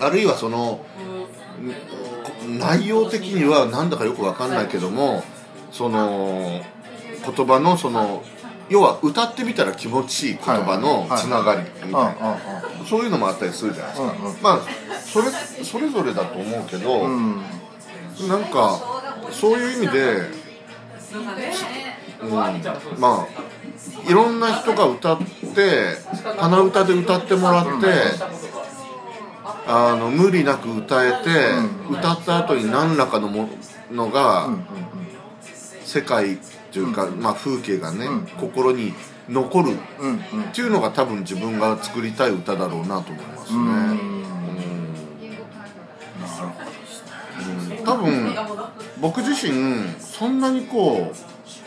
[0.00, 0.84] あるいはその
[2.48, 5.24] ん内容的にはなんだかよくわかんないけども
[5.72, 6.60] その
[7.24, 8.22] 言葉のその
[8.68, 12.38] 要は歌ってみたら気持ちいい言葉のつながりみたいな、
[12.88, 14.42] そういうのもあったりするじゃないですか、うんうん。
[14.42, 14.60] まあ
[15.04, 17.42] それそれぞれだと思うけど、うん。
[18.28, 18.80] なんか
[19.30, 20.14] そういう意味で、
[22.22, 22.30] うん、
[22.98, 23.28] まあ
[24.08, 25.18] いろんな人が歌っ
[25.54, 25.96] て
[26.38, 27.70] 鼻歌で歌ってもらって、
[29.66, 31.28] あの無理なく歌えて、
[31.90, 33.48] 歌った後に何らかのも
[33.90, 34.48] のが、
[35.84, 36.38] 世界
[36.72, 38.06] というか、まあ、風景がね、
[38.40, 38.94] 心に
[39.28, 39.76] 残るっ
[40.54, 43.58] ていうのが多分自分が作りたい歌だろうなと思いますね。
[43.58, 43.60] う
[47.80, 47.84] ん。
[47.84, 48.34] 多分
[49.00, 51.12] 僕自身そんなにこ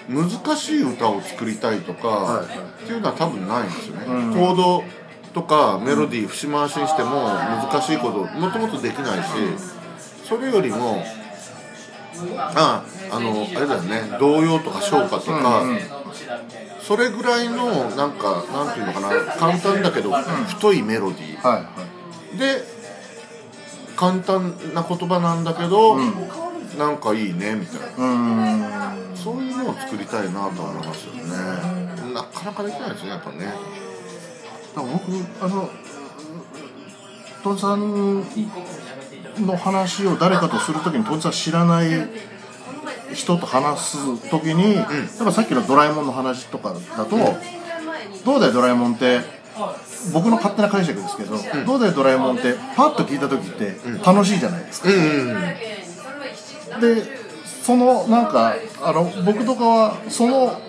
[0.09, 2.45] う難しい歌を作りたいとか、はい
[2.85, 4.83] っていうのは多分ないんですよね、コード
[5.33, 9.29] とかメロディー節回しにしても難しいこともともとできないし
[10.23, 11.03] それよりも
[12.39, 15.63] ああのあれだよね童謡とか唱歌とか、
[16.81, 21.47] それぐらいのなんかなんていうのかな簡単だけど太いメロディー。
[21.47, 21.69] はいは
[22.33, 22.37] い。
[22.37, 22.63] で
[23.95, 25.97] 簡単な言葉なんだけど、
[26.77, 28.95] なんかいいねみたいな。
[29.15, 31.23] そういうのを作りたいなと思いますよね。
[32.13, 33.53] なかなかできないですねやっぱね。
[34.75, 34.85] 僕
[35.41, 35.69] あの
[37.41, 38.23] トンさん
[39.39, 41.89] の話を誰かとするときにトンさん知らない
[43.13, 44.87] 人と話すときに、やっ
[45.25, 47.17] ぱさっきのドラえもんの話とかだと
[48.25, 49.21] 「どうだよドラえもん」って
[50.13, 54.89] 僕の勝手な解釈ですけど「どうだよドラえもん」ってパッと聞いたときって楽しいじゃないですか。
[56.81, 57.25] で
[57.63, 60.59] そのなんかあの僕とかはその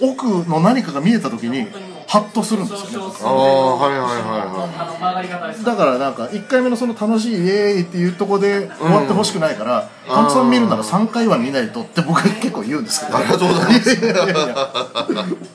[0.00, 1.68] 奥の何かが見えた時に
[2.10, 3.08] ハッとするんですよ。
[3.08, 5.64] ねああはいはいはいはい。
[5.64, 7.46] だからなんか1回目のその楽しいイエー
[7.76, 13.16] イっていうところで終わってほしくないから、たくさん見るなら3回は見ないとって僕は結構言うんですけど。
[13.16, 14.10] ありがとうございますいや。
[14.10, 15.50] いやいやいやい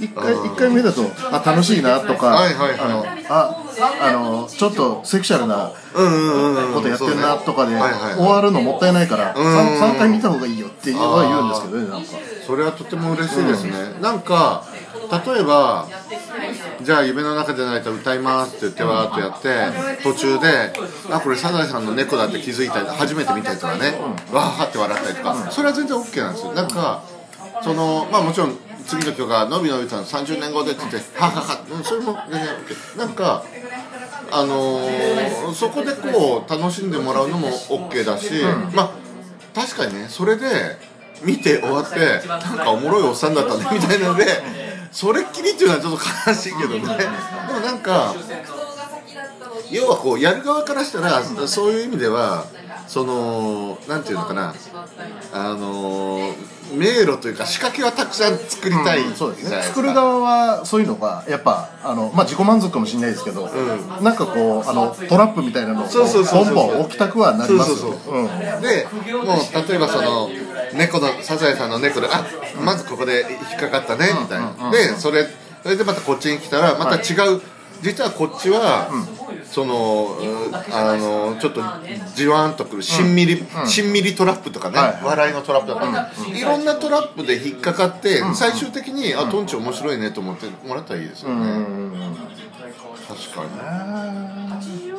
[0.00, 3.66] 一回一回目だとあ楽しいなとか、はいはいはいあのあ
[4.00, 12.08] あのちょっとセクシャルなうんうんうんうんことやってるなとかで終わるのもったいないからん 3, 三回見た方がいいよっては言うんですけどねなんか
[12.46, 14.64] それはとても嬉しいですね、なんか
[15.10, 15.88] 例えば
[16.82, 20.72] じゃあ夢の中で泣いた歌いますって言ってわーっとやって途中で
[21.10, 23.94] あこれサザエさんの猫だって気づいたり初めて見たりとかね
[24.32, 26.52] わーって笑ったりとかそれは全然 OK なんですよ。
[26.52, 27.02] なんか
[27.62, 32.48] そのまあもちろん次の曲が「のびのびさん30年後で」って言って「ははは」うんそれも全然
[32.94, 33.42] OK なんか
[34.32, 38.30] あのーそこでこう楽しんでもらうのも OK だし、
[38.72, 38.90] まあ
[39.54, 40.46] 確かにねそれで
[41.22, 44.24] 見て終わってなんかおもろいおっさんだったねみたいなので
[44.90, 46.80] それっきりっていうのはちょっと悲しいけどね。
[46.80, 48.14] でもなんか。
[49.70, 52.46] 要はこうやる側からしたらそういう意味では
[52.90, 54.52] そのなんていうのかな。
[55.32, 56.34] あの
[56.74, 63.48] 迷路というか仕掛けはたくさん作りたいじゃないそうですね作る側はそういうのがやっぱあの、まあ、自己満足かもしれないですけど、
[64.02, 68.26] なんかこうあのトラップみたいなのをそうそうそうそうボンボン置きたくはなりますよそうそううん
[68.60, 68.88] で
[69.24, 70.28] もう例えばその
[70.74, 72.26] 猫のサザエさんの猫であ
[72.64, 74.70] まずここで引っかかったねみたいな。
[74.72, 75.26] でそれ
[75.62, 77.40] それでまたこっちに来たらまた違う。
[77.82, 78.90] 実はこっちは
[79.50, 81.60] そのうんあのちょっと
[82.14, 86.10] じわんとくるしんみりしんみりトラップとかねはい笑いのトラップとか。
[86.32, 91.66] いろんなトラップで引っかかって最終的にあトンチ面白いねと思ってもらったらいいですよね。
[93.08, 93.50] 確かに。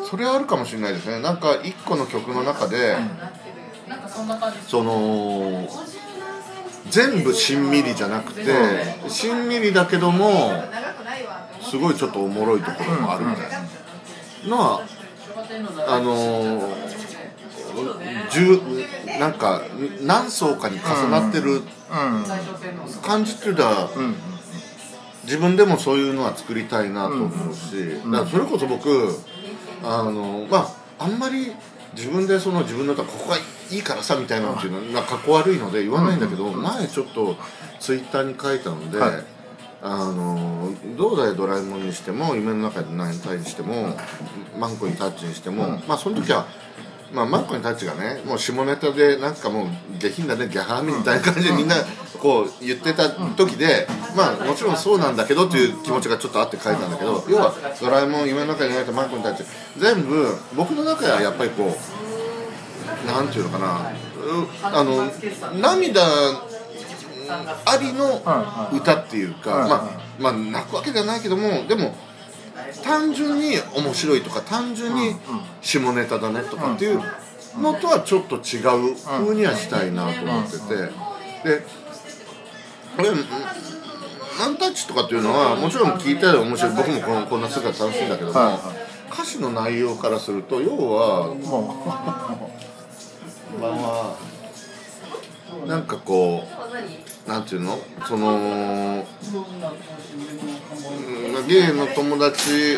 [0.10, 1.22] それはあるかもしれないですね。
[1.22, 2.98] なんか一個の曲の中で、
[4.68, 5.70] その
[6.90, 8.44] 全部しんみりじゃなくて、
[9.08, 10.52] しんみりだけども
[11.62, 13.62] すごいちょっとおもろいところもあるみたいな
[14.46, 14.82] のは
[15.88, 16.70] あの
[18.30, 19.62] 10なんか
[20.02, 21.62] 何層かに重なってる
[23.02, 23.90] 感じっていうのは、
[25.24, 28.90] 自分でもそういうのは作りたいなと思うし、だからそれこそ僕
[29.84, 31.52] あのまああんまり
[31.96, 33.38] 自分でその自分の歌ここが
[33.70, 37.36] いいからさみたいなのっていうのはかっこ悪いので言わないんだけど、前ちょっと
[37.80, 39.24] ツイッターに書いたので、はい
[39.84, 43.96] あのどうだいドラえもんにしても夢の中で泣いたにしても
[44.58, 46.46] マンコにタッチにしても、まあその時は
[47.14, 49.68] まあ、マンコにタッチがねもう下ネタでなんかもう
[50.00, 51.76] 下品だねギャハーみたいな感じでみんな
[52.20, 59.44] こう言ってた時でまあもちろんそうなんだけどっていう気持ちがちょっとあって書いたんだけど要は「ドラえもん夢の中に描いたマンコにタッチ」
[59.78, 61.76] 全部僕の中ではやっぱりこ
[63.04, 63.92] うなんていうのかな
[64.22, 65.12] うあの
[65.60, 66.02] 涙
[67.32, 68.22] ありの
[68.74, 71.96] 歌っていうか、まあ、まあ泣くわけじゃないけどもでも
[72.84, 75.16] 単純に面白いとか単純に
[75.62, 77.02] 下ネタだねとかっていう
[77.60, 78.60] のとはちょっと違
[78.92, 80.60] う風にはしたいなと思ってて
[81.44, 81.66] で
[82.98, 83.10] これ
[84.40, 86.76] ナンタッチとかっていうのはもちろん聞いたら面白い。
[86.76, 88.60] 僕もこのこんな姿楽しいんだけども、
[89.12, 91.76] 歌詞の内容からすると要はも
[93.60, 94.18] ま
[95.64, 97.80] あなんかこうなんていうの？
[98.08, 98.40] そのう
[101.44, 102.78] んゲイの友達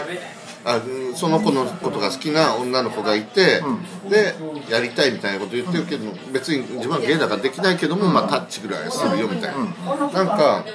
[0.65, 0.79] あう
[1.12, 3.62] んその子のことが好きな女の子がいて、
[4.10, 4.36] で
[4.69, 9.65] やりたいみたいなこと言ってるけど別に自分はゲイだからできないけども、まあ、タッチぐらいはするよみたいな、
[10.10, 10.65] なんか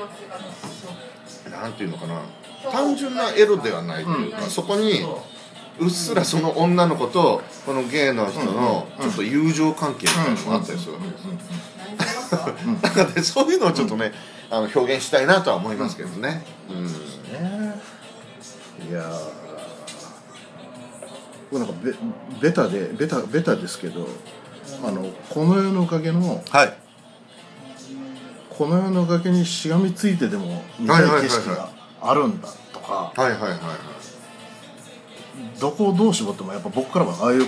[1.50, 2.20] なんていうのかな。
[2.70, 5.06] 単純なエロではないというか、そこに
[5.78, 11.30] うっすらその女の子とこのゲイの人のちょっと友情関係みたいなのがあったりするわけですよ。
[12.82, 14.12] だからねそういうのをちょっとね
[14.50, 16.44] あの表現したいなとは思いますけどね。
[16.70, 16.88] うんう
[18.88, 21.94] いやーなんかベ
[22.40, 24.06] ベタでベタベタですけど
[24.84, 26.76] あのこの世のおかげのはい。
[28.50, 31.70] この世のおかげにしがみついてでも見たい景色が
[32.00, 33.60] あるんだとかはいはいはいはい。
[35.60, 37.40] どこをどう絞ってもやっぱ僕からはああいう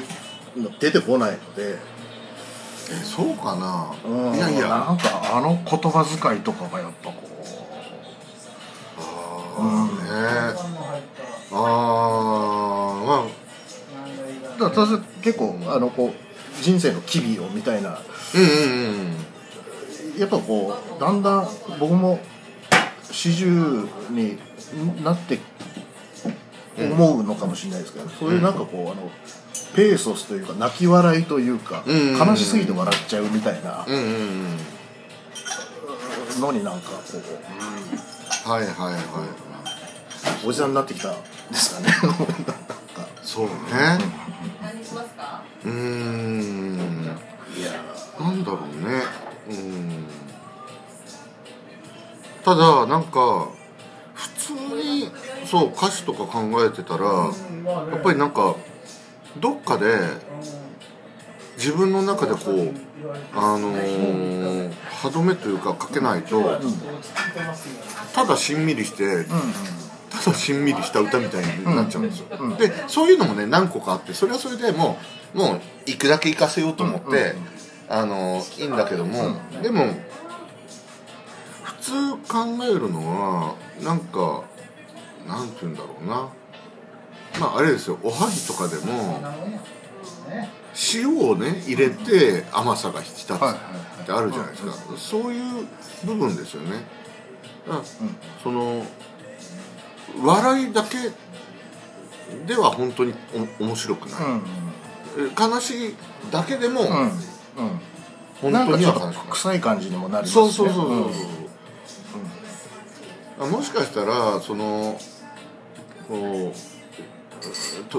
[0.56, 1.78] の出てこないので、
[2.92, 3.94] えそうかな。
[4.04, 4.34] うん。
[4.34, 4.68] いやいや。
[4.68, 7.14] なんかあの言葉遣いとかがやっぱこ
[9.08, 10.10] あーね。
[11.52, 13.24] あーまあ。
[13.24, 18.00] うだから私結構あのこう人生の機微をみたいな。
[18.34, 19.30] うんうんうん
[20.18, 21.48] やっぱこうだんだん
[21.78, 22.18] 僕も
[23.10, 24.38] 40に
[25.02, 25.38] なって
[26.78, 29.10] 思うのかもしれないですけど、そういうなんかこうあの
[29.74, 31.96] ペーソスというか泣き笑いというか、うん。
[31.96, 33.84] うんうん悲しすぎて笑っちゃうみたいな。
[33.86, 34.06] うんうんう
[36.38, 36.40] ん。
[36.40, 36.96] のになんかこ
[38.46, 39.00] う、はいはいはい
[40.46, 41.12] おじさんになってきたん
[41.50, 41.88] ですかね。
[43.22, 43.52] そうね。
[45.64, 47.16] うーん
[47.56, 47.72] いや
[48.18, 49.02] なんだろうね
[49.50, 50.06] うん
[52.42, 53.48] ただなんか
[54.14, 55.10] 普通に
[55.44, 58.56] そう歌詞とか考えてたらやっぱりなんか
[59.38, 59.98] どっかで
[61.56, 62.74] 自分の中でこう
[63.34, 66.60] あのー歯止めというかかけないと
[68.14, 69.24] ただしんみりして
[70.10, 72.26] ただしんみりした歌みたいになっちゃうんですよ、
[72.58, 74.98] でそういうのもね何個かあってそれはそれでも
[75.34, 77.34] うもう行くだけ行かせようと思って、
[77.88, 79.94] あのいいんだけども、でも
[81.62, 84.42] 普通考えるのはなんか
[85.26, 86.28] なんて言うんだろうな
[87.38, 87.98] まああれですよ。
[88.02, 89.22] おはぎとかでも
[90.94, 93.36] 塩をね入れて甘さが引き立つっ
[94.06, 95.66] てあるじゃないですか、そういう
[96.04, 96.84] 部分ですよね。
[97.66, 97.84] だから
[98.42, 98.84] その
[100.22, 100.96] 笑いだけ
[102.46, 103.14] では本当に
[103.60, 104.42] お面白くない、うん
[105.18, 105.96] え悲しい
[106.30, 107.10] だけでもうんうん。
[108.40, 109.32] 本当なんかちょっとには悲しくない。
[109.32, 110.46] 臭い感じにもなりますね。
[110.46, 110.92] そうそうそうそう
[113.40, 113.44] う。
[113.44, 113.44] ん。
[113.44, 114.98] あもしかしたらその
[116.08, 116.69] こうと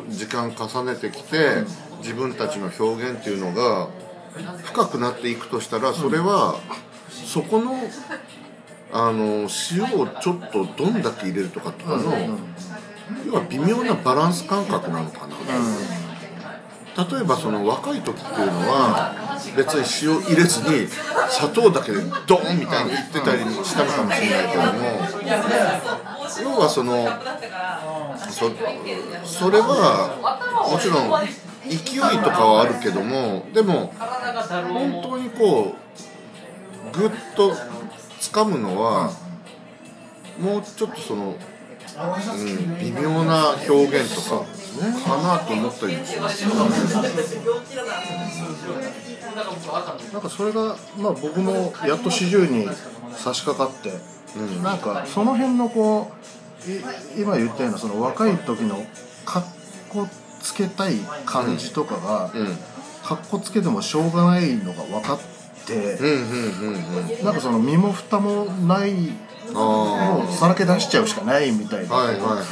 [0.09, 1.63] 時間重ねてきて
[1.99, 3.89] 自分たちの表現っていうのが
[4.63, 6.59] 深くなっていくとしたらそれは
[7.09, 7.75] そこの
[8.93, 12.37] あの塩をちょっとどんだけ入れるとかとかの
[13.25, 15.35] 要は微妙なバランス感覚なのかな。
[16.93, 19.15] 例えばその若い時っていうのは
[19.55, 20.87] 別に塩入れずに
[21.29, 24.79] 砂糖だけでドーンみたいに言ってたりしたのかもしれないけども
[26.41, 27.07] 要はその
[28.29, 28.49] そ
[29.23, 31.25] それはもちろん
[31.67, 37.53] 勢いとかはあるけどもでも本当にこうグッと
[38.19, 39.11] 掴むのは
[40.39, 44.45] もうちょっとその、うん、微妙な表現とか
[44.79, 46.17] かなと思ったりもし。
[46.17, 46.45] ます
[50.13, 52.67] なんかそれが、まあ、僕もやっと40に
[53.15, 53.93] 差し掛かって、
[54.63, 56.11] なんかその辺のこ
[56.67, 58.85] うい今言ったようなその若い時の
[59.25, 59.45] かっ
[59.89, 60.07] こ
[60.41, 62.57] つけたい感じとかが、うん。
[63.03, 65.19] かっこつけてもしょうがないのが分かっ
[65.65, 66.21] て、うんうん
[66.59, 67.25] うんうん。
[67.25, 68.93] なんかその身も蓋もない
[69.53, 72.45] あもうさらけ出しちゃうしかないみたいな、あはいはいはいはい。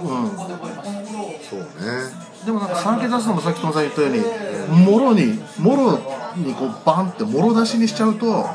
[0.00, 1.66] うん、そうね。
[2.44, 4.20] でもなんかさらけ出すのもさっき友さん言ったように
[4.84, 5.98] もろにもろ
[6.36, 8.46] にこうバンってもろ出しにしちゃうと、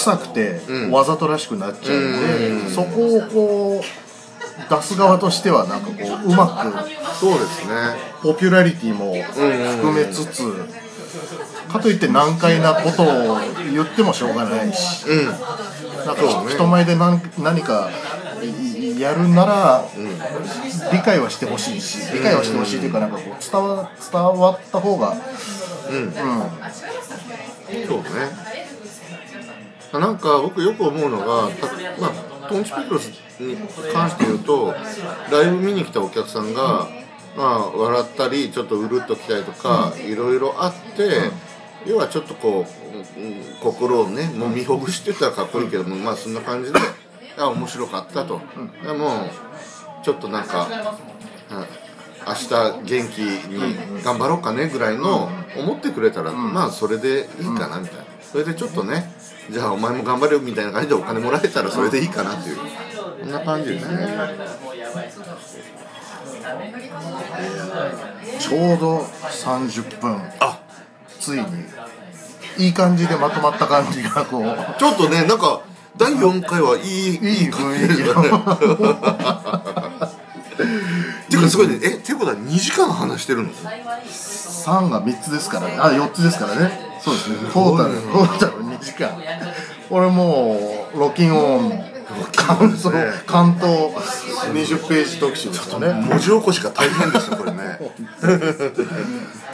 [0.00, 0.90] 臭くてうん。
[0.90, 2.70] わざとらしくなっちゃうんで、うん。
[2.70, 5.94] そこをこう出す側としてはなんかこ
[6.26, 7.74] ううまくそうですね。
[8.22, 10.42] ポピュラリティも含めつつ、
[11.70, 13.38] かといって難解なことを
[13.72, 15.26] 言ってもしょうがないし、うん。
[15.26, 16.54] なんかね。
[16.54, 17.90] 人前で何何か
[18.42, 19.84] いやるなら
[20.92, 25.16] 理解はしてほしいし理解はしてほしいというかなんかこう伝わ伝わった方が
[25.90, 26.12] うん。
[27.86, 28.59] そうね
[29.92, 31.66] なんか僕よく思うのがた
[32.00, 33.08] まあトンチペクロス
[33.40, 33.56] に
[33.92, 34.74] 関して言うと
[35.30, 36.88] ライブ見に来たお客さんが、
[37.36, 41.30] まあ、笑ったりちょっとうるっときたりとか、いろいろあって、
[41.86, 42.90] 要はちょっとこう、うん
[43.62, 46.78] 心をねもみほぐしてたらかっこいいけどもまあそんな感じで
[47.36, 48.40] あ面白かったと、
[48.82, 49.30] でも
[50.02, 50.68] ちょっとなんか、
[51.50, 51.66] あ
[52.26, 52.48] 明日
[52.84, 57.99] 元気に頑張ろうかねぐらいの思ってくれたら、まあそれでいいかなみたいな
[58.30, 59.10] それでちょっとね
[59.50, 62.56] じゃあお前も頑張れよみたいな感じでお金もらえたらそれでいいかなっていう。
[63.22, 64.08] そんな感じですね。
[68.38, 70.22] ちょうど30分。
[70.38, 70.60] あ。
[71.18, 71.46] ついに
[72.58, 74.78] いい感じでまとまった感じがこう。
[74.78, 75.62] ちょっとねなんか
[75.96, 78.30] 第4回はいいいい感じだね。
[78.30, 78.38] の
[81.28, 81.80] ていうかすごいね。
[81.82, 85.76] えっていうことは2時間話してるの？3が3つですからね。
[85.78, 87.36] あ4つですからねそうですね。
[87.52, 89.18] トータルトータル2時間
[89.90, 90.56] 俺も
[90.94, 91.90] うロキンオン。
[92.34, 92.92] 関東
[93.24, 93.92] 関東
[94.52, 95.92] 20ページ特集ですよね。
[95.92, 97.78] 文字起こしが大変ですよこれね。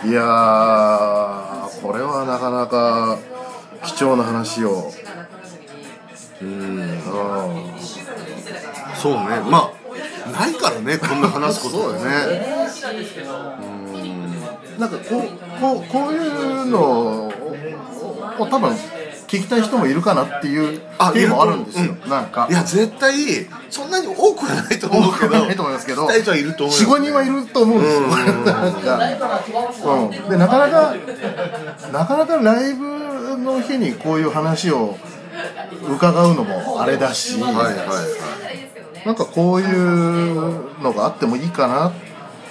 [0.09, 3.19] いやーこれはなかなか
[3.85, 4.91] 貴重な話を。
[6.41, 7.01] うんうん
[8.95, 9.41] そうね。
[9.51, 12.05] まあないからねこんな話すことでね。
[14.79, 17.33] なんかこうこうこういうのを
[18.39, 18.71] を多分
[19.27, 22.47] 聞きたい人もいるかなっていうあテーマあるんですよ、いるとなんか。
[22.49, 23.15] いや絶対
[23.71, 25.33] そんなに多くはないと思うけど。
[25.33, 28.11] ないと思いますけど人はいると思うよ45人はいると思うんですよ、うん。
[28.45, 29.01] なんか、
[29.95, 30.95] うん、でなかなか
[31.93, 34.97] なかなかライブの日にこういう話を
[35.89, 39.07] 伺うのもあれだし、はいはいはい。
[39.07, 41.93] なんかこういうのがあってもいいかなっ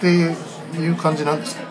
[0.02, 1.70] ていう感じなんですけど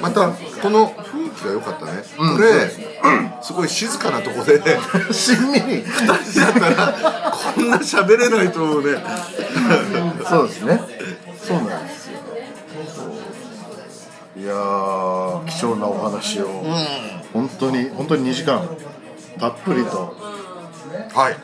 [0.00, 2.70] またこの雰囲気が良かったね、これ、
[3.42, 4.60] すごい静かなとこで
[5.12, 5.82] しんみり。
[5.82, 8.98] 2人だったらこんな喋れないと思うね。
[10.28, 10.80] そうですね。
[11.46, 12.18] そうなんですよ。
[14.36, 16.46] いやー貴重なお話を、
[17.32, 18.68] 本当に本当に2時間
[19.40, 20.14] たっぷりと
[21.14, 21.36] はい。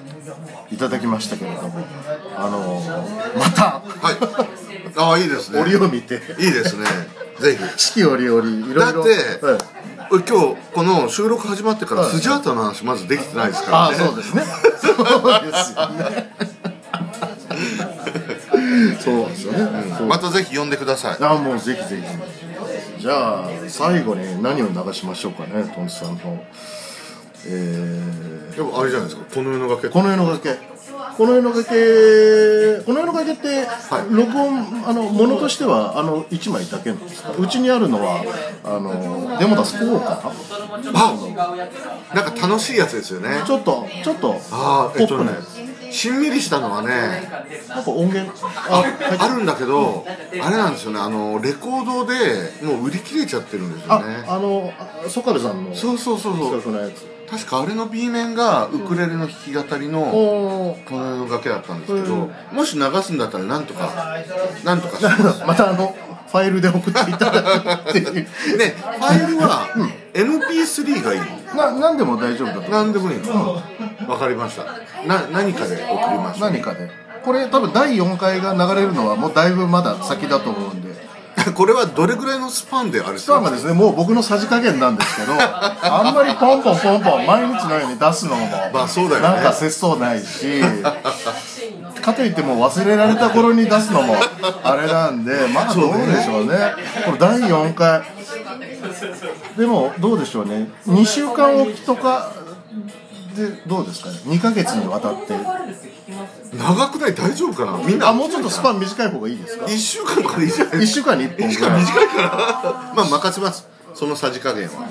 [0.70, 1.86] いただきましたけれども
[2.36, 3.82] あのーまた。
[4.00, 4.54] はい
[4.96, 5.60] ああいいですね。
[5.60, 6.20] 折を見て。
[6.38, 6.86] いいですね。
[7.40, 7.62] ぜひ。
[7.76, 8.80] 四季折々いろいろ。
[8.80, 9.58] だってはい。
[10.10, 12.10] 今日この収録始まってからはい。
[12.10, 13.96] スジャータの話まずできてないですからあね。
[13.96, 14.44] あそうですね。
[14.80, 16.34] そうですよね。
[19.00, 21.16] そうですよね、そうまたぜひ呼んでください。
[21.20, 22.02] あもうぜひぜ
[22.98, 23.02] ひ。
[23.02, 26.42] じゃあ最後に何を流しましょうかねトンツさんの
[27.46, 29.26] えでもあれじゃないですか。
[29.34, 29.88] この世の崖。
[29.88, 30.58] ー、この世の崖
[31.16, 34.14] この世の崖この世の崖って、はい。
[34.14, 37.32] 録音あのものとしてはあの1枚だけなんですか？
[37.38, 38.24] うちにあるのは
[38.64, 40.32] あのデモダス4か
[40.94, 41.14] あ
[42.14, 43.42] なんか楽しいやつですよね。
[43.46, 47.28] ちょっとちょっとああポップなやつ、しんみりしたのはね
[47.68, 48.32] なんか音源？
[48.68, 48.84] あ
[49.20, 50.98] あるんだけどあれなんですよね。
[51.00, 52.14] あのレコードで
[52.66, 56.60] もう売り切れちゃってるんですよあねあのあソカルさんのそうそうそうそう。
[56.60, 64.22] 企画のやつ確かあれの B 面がウクレレの弾き語りのこの世の崖だったんですけどもし流すんだったらなんとか
[64.64, 65.44] なんとかします。
[65.46, 65.94] またあの
[66.26, 68.14] ファイルで送っていただくっていう。
[68.14, 68.22] ね
[68.98, 69.68] ファイルは
[70.12, 71.20] MP3 がいい
[71.56, 73.62] な何でも大丈夫だと何でもいいの。
[74.08, 74.64] わかりました。
[75.06, 76.90] な何かで送りました何かで。
[77.24, 80.83] これ多分第4回が流れるのはもうだいぶまだ先だと思うんで
[81.52, 89.28] これはどれぐらいのスパンであれスパンがですねもう僕のさじ加減なんですけど あんまりポンポンポンポン毎日のように出すのもまあそうだよね。
[89.28, 90.60] なんか節操ないし
[92.02, 94.16] かといってもう忘れられた頃に出すのも
[94.62, 96.74] あれなんで まあどうでしょうね。
[97.06, 98.02] これ第4回。
[99.56, 100.68] でもどうでしょうね。
[100.86, 102.30] 2週間おきとか
[103.34, 105.34] でどうですかね？2ヶ月にわたって
[106.52, 107.14] 長くない？
[107.14, 107.78] 大丈夫かな？
[107.82, 108.08] みんな。
[108.08, 111.80] あもうちょっとスパン短い方がいいですか？1週間とかでいいじゃない1週間に1本ぐらい。
[111.80, 113.68] 短いからまあ任せます。
[113.94, 114.90] そのさじ加減は。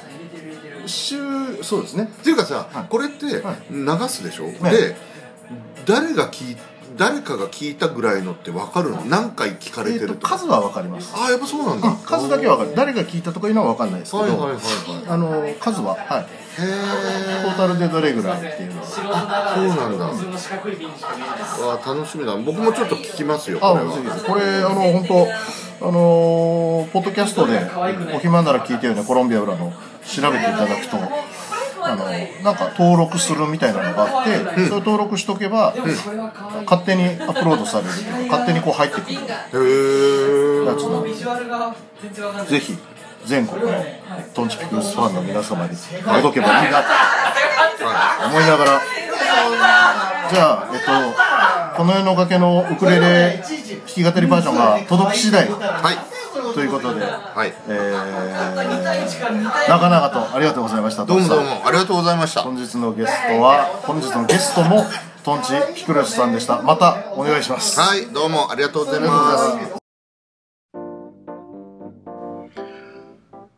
[0.86, 1.18] 週
[1.64, 2.09] そうですね。
[2.11, 3.26] っていうかさ、これって
[3.72, 4.95] 流すでしょ、で
[5.86, 6.57] 誰が聞い
[6.97, 9.03] 誰かが聞いたぐらいのって分かるの？
[9.05, 10.28] 何回聞かれてると？
[10.28, 11.14] か、数は分かります。
[11.16, 12.76] ああやっぱそうなんだ、数だけは分かる。
[12.76, 14.59] 誰が聞いたとかいうのは分かんないですけど、はいはいはいはい。
[15.07, 15.95] あの数は。
[15.95, 16.24] はい。
[16.24, 18.87] へトータルでどれぐらいっていうのは。
[18.87, 20.05] えそうなんだ
[21.93, 22.35] 楽しみだ。
[22.37, 25.05] 僕もちょっと聞きますよこれあはこれあの本
[25.79, 27.59] 当あのポッドキャストで
[28.15, 29.03] お暇なら聞いてよね。
[29.03, 29.73] コロンビア裏の
[30.05, 30.97] 調べていただくと。
[31.85, 34.25] あのなんか登録するみたいなのがあっ
[34.55, 35.75] て、それ登録しとけば、
[36.65, 42.49] 勝手にアップロードされるというか勝手にこう入ってくるやへえつなんで。
[42.51, 42.77] ぜひ
[43.26, 43.71] 全国の
[44.34, 46.86] トンチピクルスファンの皆様に届けばいいなと
[48.28, 48.82] 思いながら。
[50.32, 50.88] じゃあえっと
[51.78, 56.13] この世の崖のウクレレ弾き語りバージョンが届き次第はい
[56.53, 57.53] ということで、はい。
[57.67, 62.41] えー、長々とありがとうございましたどうもどうもありがとうございました。
[62.41, 64.84] 本日のゲストは本日のゲストも
[65.24, 66.61] トンチピクルスさんでした。
[66.61, 67.80] またお願いします。
[67.80, 69.38] はいどうもありがとうございま
[69.78, 69.82] す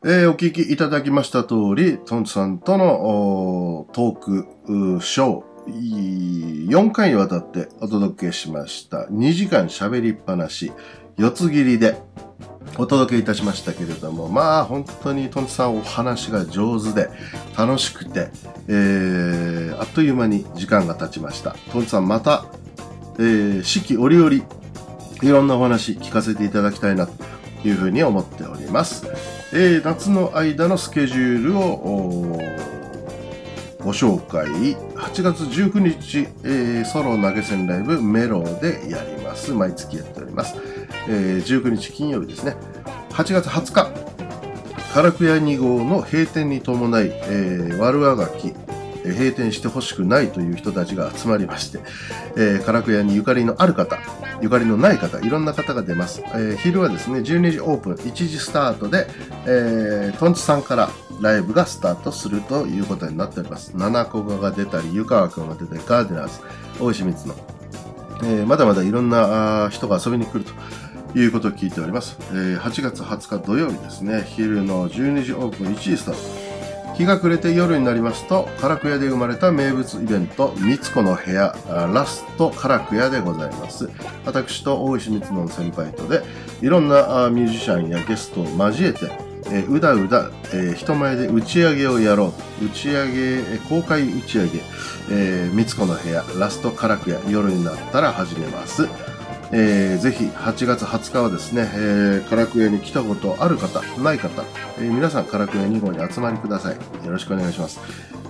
[0.08, 9.08] えーお聞きいただきました通り、トンツさんとのトークショー、4回にわたってお届けしました。
[9.10, 10.72] 2時間喋りっぱなし、
[11.18, 11.98] 四つ切りで
[12.78, 17.10] お届けいたしましたけれども、まあ本当にトンツさんお話が上手で
[17.58, 18.30] 楽しくて、
[18.68, 21.56] えーあっという間に時間が経ちました。
[21.72, 22.46] トンツさんまた、
[23.18, 24.44] えー四季折々い
[25.24, 27.14] ろんなお話聞かせていただきたいなと
[27.68, 29.08] いうふうに思っております。
[29.58, 32.42] えー夏の間のスケジュールを
[33.80, 34.48] ご紹介。
[34.48, 39.54] 8月19日、えーソロ投げ銭ライブメロでやります。
[39.54, 40.56] 毎月やっております、
[41.08, 42.58] えー19日金曜日ですね。
[43.12, 43.92] 8月20日。
[44.94, 48.54] 唐久屋2号の閉店に伴い、えー、悪あがき
[49.14, 51.80] 閉店してほしくないという人たちが集まりまして、
[52.36, 53.98] えー、唐久屋にゆかりのある方
[54.42, 59.08] ゆかりのない方いろんな方が出ます、えー昼はですね12時オープン1時スタートで、
[59.46, 60.90] えー、トンチさんから
[61.22, 63.72] ライブがスタートするということになっております。
[63.76, 66.42] 七子が出たり湯川君が出たりガーデナーズ
[66.80, 67.36] 大石光の、
[68.24, 76.45] えーまだまだいろんなあ人が遊びに来るということを聞いております、えー8月20日土曜日ですね昼の12時オープン1時スタート。
[76.96, 81.56] 日が暮れて夜になりますと唐久屋で生まれた名物イベント「みつこの部屋
[81.94, 83.90] ラスト唐久屋」でございます。
[84.26, 86.24] 私と大石光の先輩とで
[86.62, 92.66] いろんなミュージシャンやゲストを交えてえ、うだうだ、えー、人前で打ち上げをやろう。
[92.66, 94.62] 打ち上げ、公開打ち上げ、
[95.12, 98.88] えー、みつこの部屋、ラストカラクヤ、夜になったら始めます。
[99.58, 104.44] えー、ぜひ8月20日はですね、えー、カラクエに来たことある方、ない方、
[104.78, 106.76] えー、皆さんカラクエ2号に集まりください。
[106.76, 107.80] よろしくお願いします。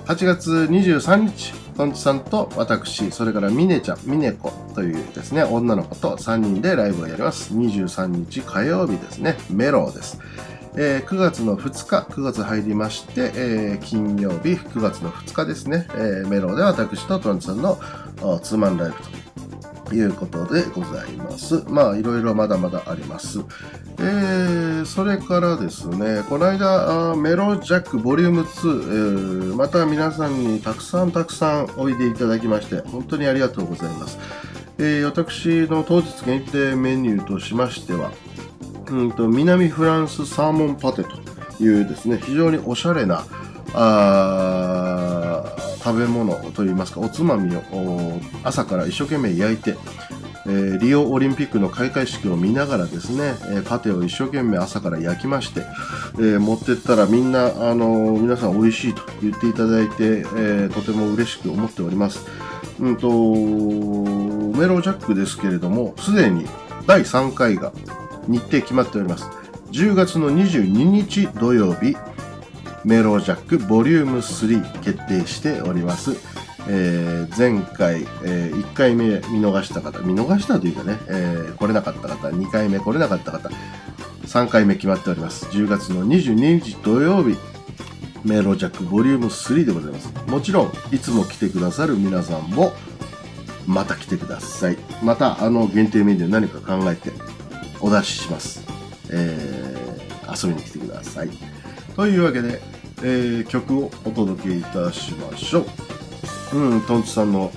[0.05, 7.55] 8月23日、トンチさんと私、それからミネちゃん、ミネコというですね、女の子と3人でライブをやります。
[7.55, 10.19] 23日火曜日ですね、メローです。
[10.77, 17.79] えー、9月の2日、9月入りまして、えー、金曜日、9月の2日ですね、えー、メローで私とトンチさんの
[18.43, 19.25] ツーマンライブと
[19.93, 21.63] いうことでございます。
[21.67, 23.39] まあ、いろいろまだまだあります。
[23.99, 34.17] えー、それからですね、この間、メロジャックボリューム2、えー、また皆さんにたくさんたくさんおいでいただきまして、本当にありがとうございます。
[34.77, 38.11] えー、私の当日限定メニューとしましては、
[38.89, 43.25] うんと南フランスサーモンパテというですね、非常におしゃれな、
[43.73, 45.04] あ
[45.85, 47.61] 食べ物といいますかおつまみを
[48.43, 49.75] 朝から一生懸命焼いて、
[50.47, 55.61] えー、リオオリンピックの開会式を見ながらですね、えー、パテを一生懸命朝から焼きまして、
[56.15, 62.25] えー、持ってったらみんな、あの皆さん美味しいと言っていただいて、えとても嬉しく思っております。
[62.79, 63.07] うんと、
[64.57, 66.47] メロジャックですけれども、すでに
[66.87, 67.71] 第3回が
[68.27, 69.29] 日程決まっております。
[69.71, 71.95] 10月の22日土曜日、
[72.85, 76.11] メロージャックボリューム3決定しております。
[76.67, 83.49] えー、前回、えー、1回目見逃した方、見逃したというかね、えー、来れなかった方、2回目来れなかった方、
[84.27, 85.47] 3回目決まっております。
[85.47, 87.35] 10月の22日土曜日、
[88.23, 90.13] メロジャックボリューム3でございます。
[90.27, 92.71] もちろん、いつも来てくださる皆さんも、
[93.65, 94.77] また来てください。
[95.01, 97.11] また、あの、限定メニュー何か考えて
[97.81, 98.63] お出しします。
[99.09, 101.29] えー、遊びに来てください。
[101.95, 105.65] というわけで、えー、曲をお届けいたしましょ
[106.53, 106.57] う。
[106.57, 107.51] うん、トンツさんの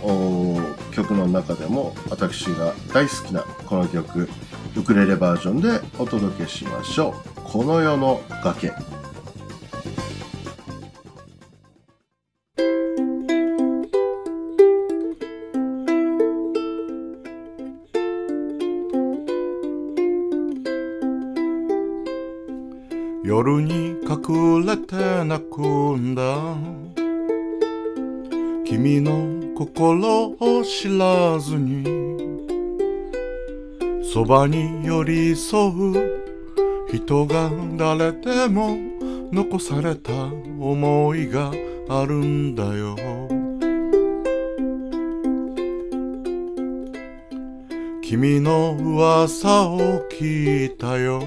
[0.93, 4.28] 曲の中でも私が大好きなこの曲、
[4.76, 7.41] ウクレレバージョンでお届けしましょう。
[7.45, 8.72] この世の崖。
[23.24, 23.78] 夜に
[24.31, 26.22] 隠れて泣くんだ。
[28.66, 31.83] 君の心を知らずに
[34.12, 36.20] そばに寄り添う
[36.93, 38.76] 人が誰でも
[39.33, 41.51] 残された思いが
[41.89, 42.97] あるんだよ。
[48.03, 51.22] 君の噂を聞いたよ。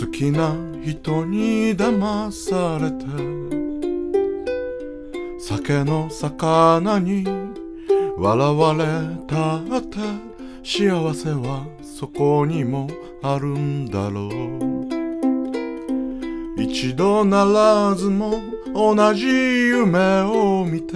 [0.00, 3.04] 好きな人に騙されて
[5.38, 7.24] 酒の魚に
[8.16, 8.84] 笑われ
[9.26, 9.98] たって
[10.62, 12.88] 幸せはそこにも
[13.22, 14.90] あるんだろう。
[16.62, 18.40] 一度ならずも
[18.74, 20.94] 同じ夢を見て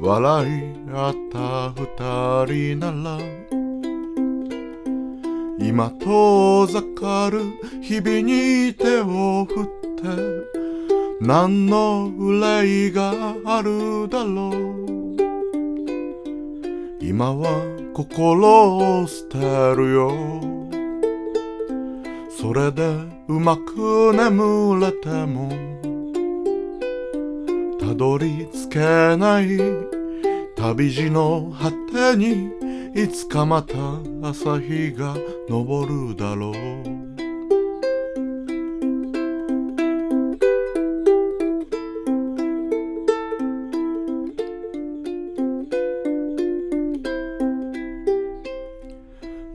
[0.00, 0.62] 笑い
[0.92, 3.47] 合った二人なら
[5.60, 7.42] 今遠ざかる。
[7.82, 10.58] 日々に手を振って。
[11.20, 13.12] 何の憂いが
[13.44, 14.98] あるだろう。
[17.00, 17.48] 今は
[17.92, 19.38] 心を捨て
[19.76, 20.12] るよ。
[22.30, 22.86] それで
[23.26, 25.48] うまく眠れても。
[27.80, 28.78] たどり着け
[29.16, 29.58] ない。
[30.56, 31.72] 旅路の果
[32.12, 32.50] てに
[32.94, 33.74] いつかまた
[34.22, 35.16] 朝日が
[35.48, 36.54] 昇るだろう。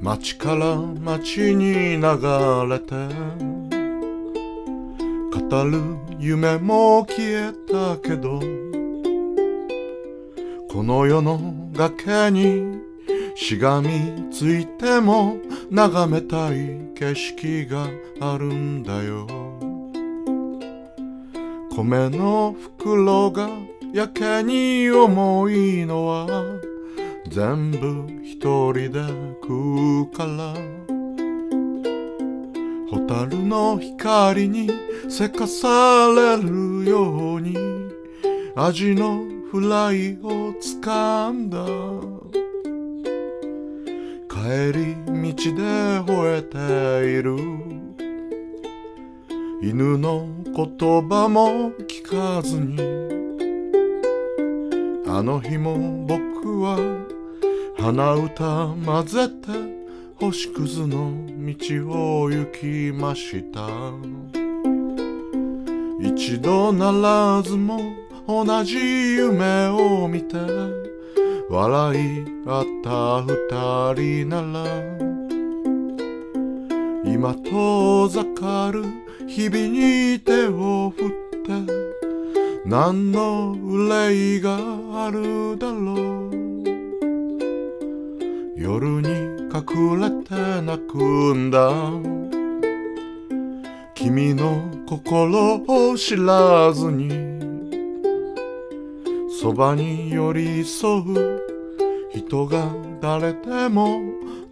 [0.01, 2.01] 街から街に流
[2.69, 2.93] れて
[5.31, 5.81] 語る
[6.19, 8.39] 夢も消えたけど
[10.69, 11.39] この世の
[11.73, 12.81] 崖に
[13.35, 15.37] しがみついても
[15.73, 17.89] 眺めたい景色が
[18.21, 19.25] あるんだよ。
[21.75, 23.49] 米の袋が
[23.91, 26.27] やけに重いのは
[27.27, 29.01] 全部一人で
[29.41, 30.53] 食うから。
[32.91, 34.69] 蛍の光に
[35.09, 37.57] せかされるように
[38.55, 41.65] 味のフライを掴んだ。
[44.43, 45.61] 帰り道で
[46.03, 46.57] 吠えて
[47.17, 47.37] いる。
[49.61, 52.77] 犬の言葉も聞かずに。
[55.07, 56.77] あの日も僕は
[57.77, 59.33] 鼻歌混ぜて
[60.19, 61.13] 星屑の
[61.45, 63.65] 道を行きました。
[66.01, 67.79] 一度ならずも
[68.27, 70.92] 同じ夢を見て。
[71.53, 74.65] 笑い合った二人なら
[77.05, 78.83] 今遠ざかる
[79.27, 81.11] 日々に手を振っ
[81.45, 81.71] て
[82.65, 84.57] 何の憂いが
[85.05, 86.33] あるだろう。
[88.57, 89.09] 夜に
[89.53, 91.71] 隠れて泣くんだ。
[93.93, 97.32] 君の心を知らずに
[99.43, 101.41] そばに寄り添う。
[102.13, 102.65] 人が
[103.01, 103.99] 誰でも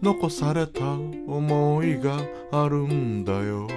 [0.02, 2.18] 残された思いが
[2.52, 3.70] あるんだよ。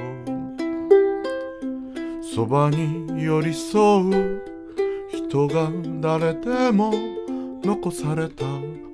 [2.20, 4.42] そばに寄り添う。
[5.12, 6.92] 人が誰でも
[7.62, 8.44] 残された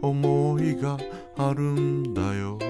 [0.03, 0.99] 思いが
[1.39, 2.70] あるんだよ。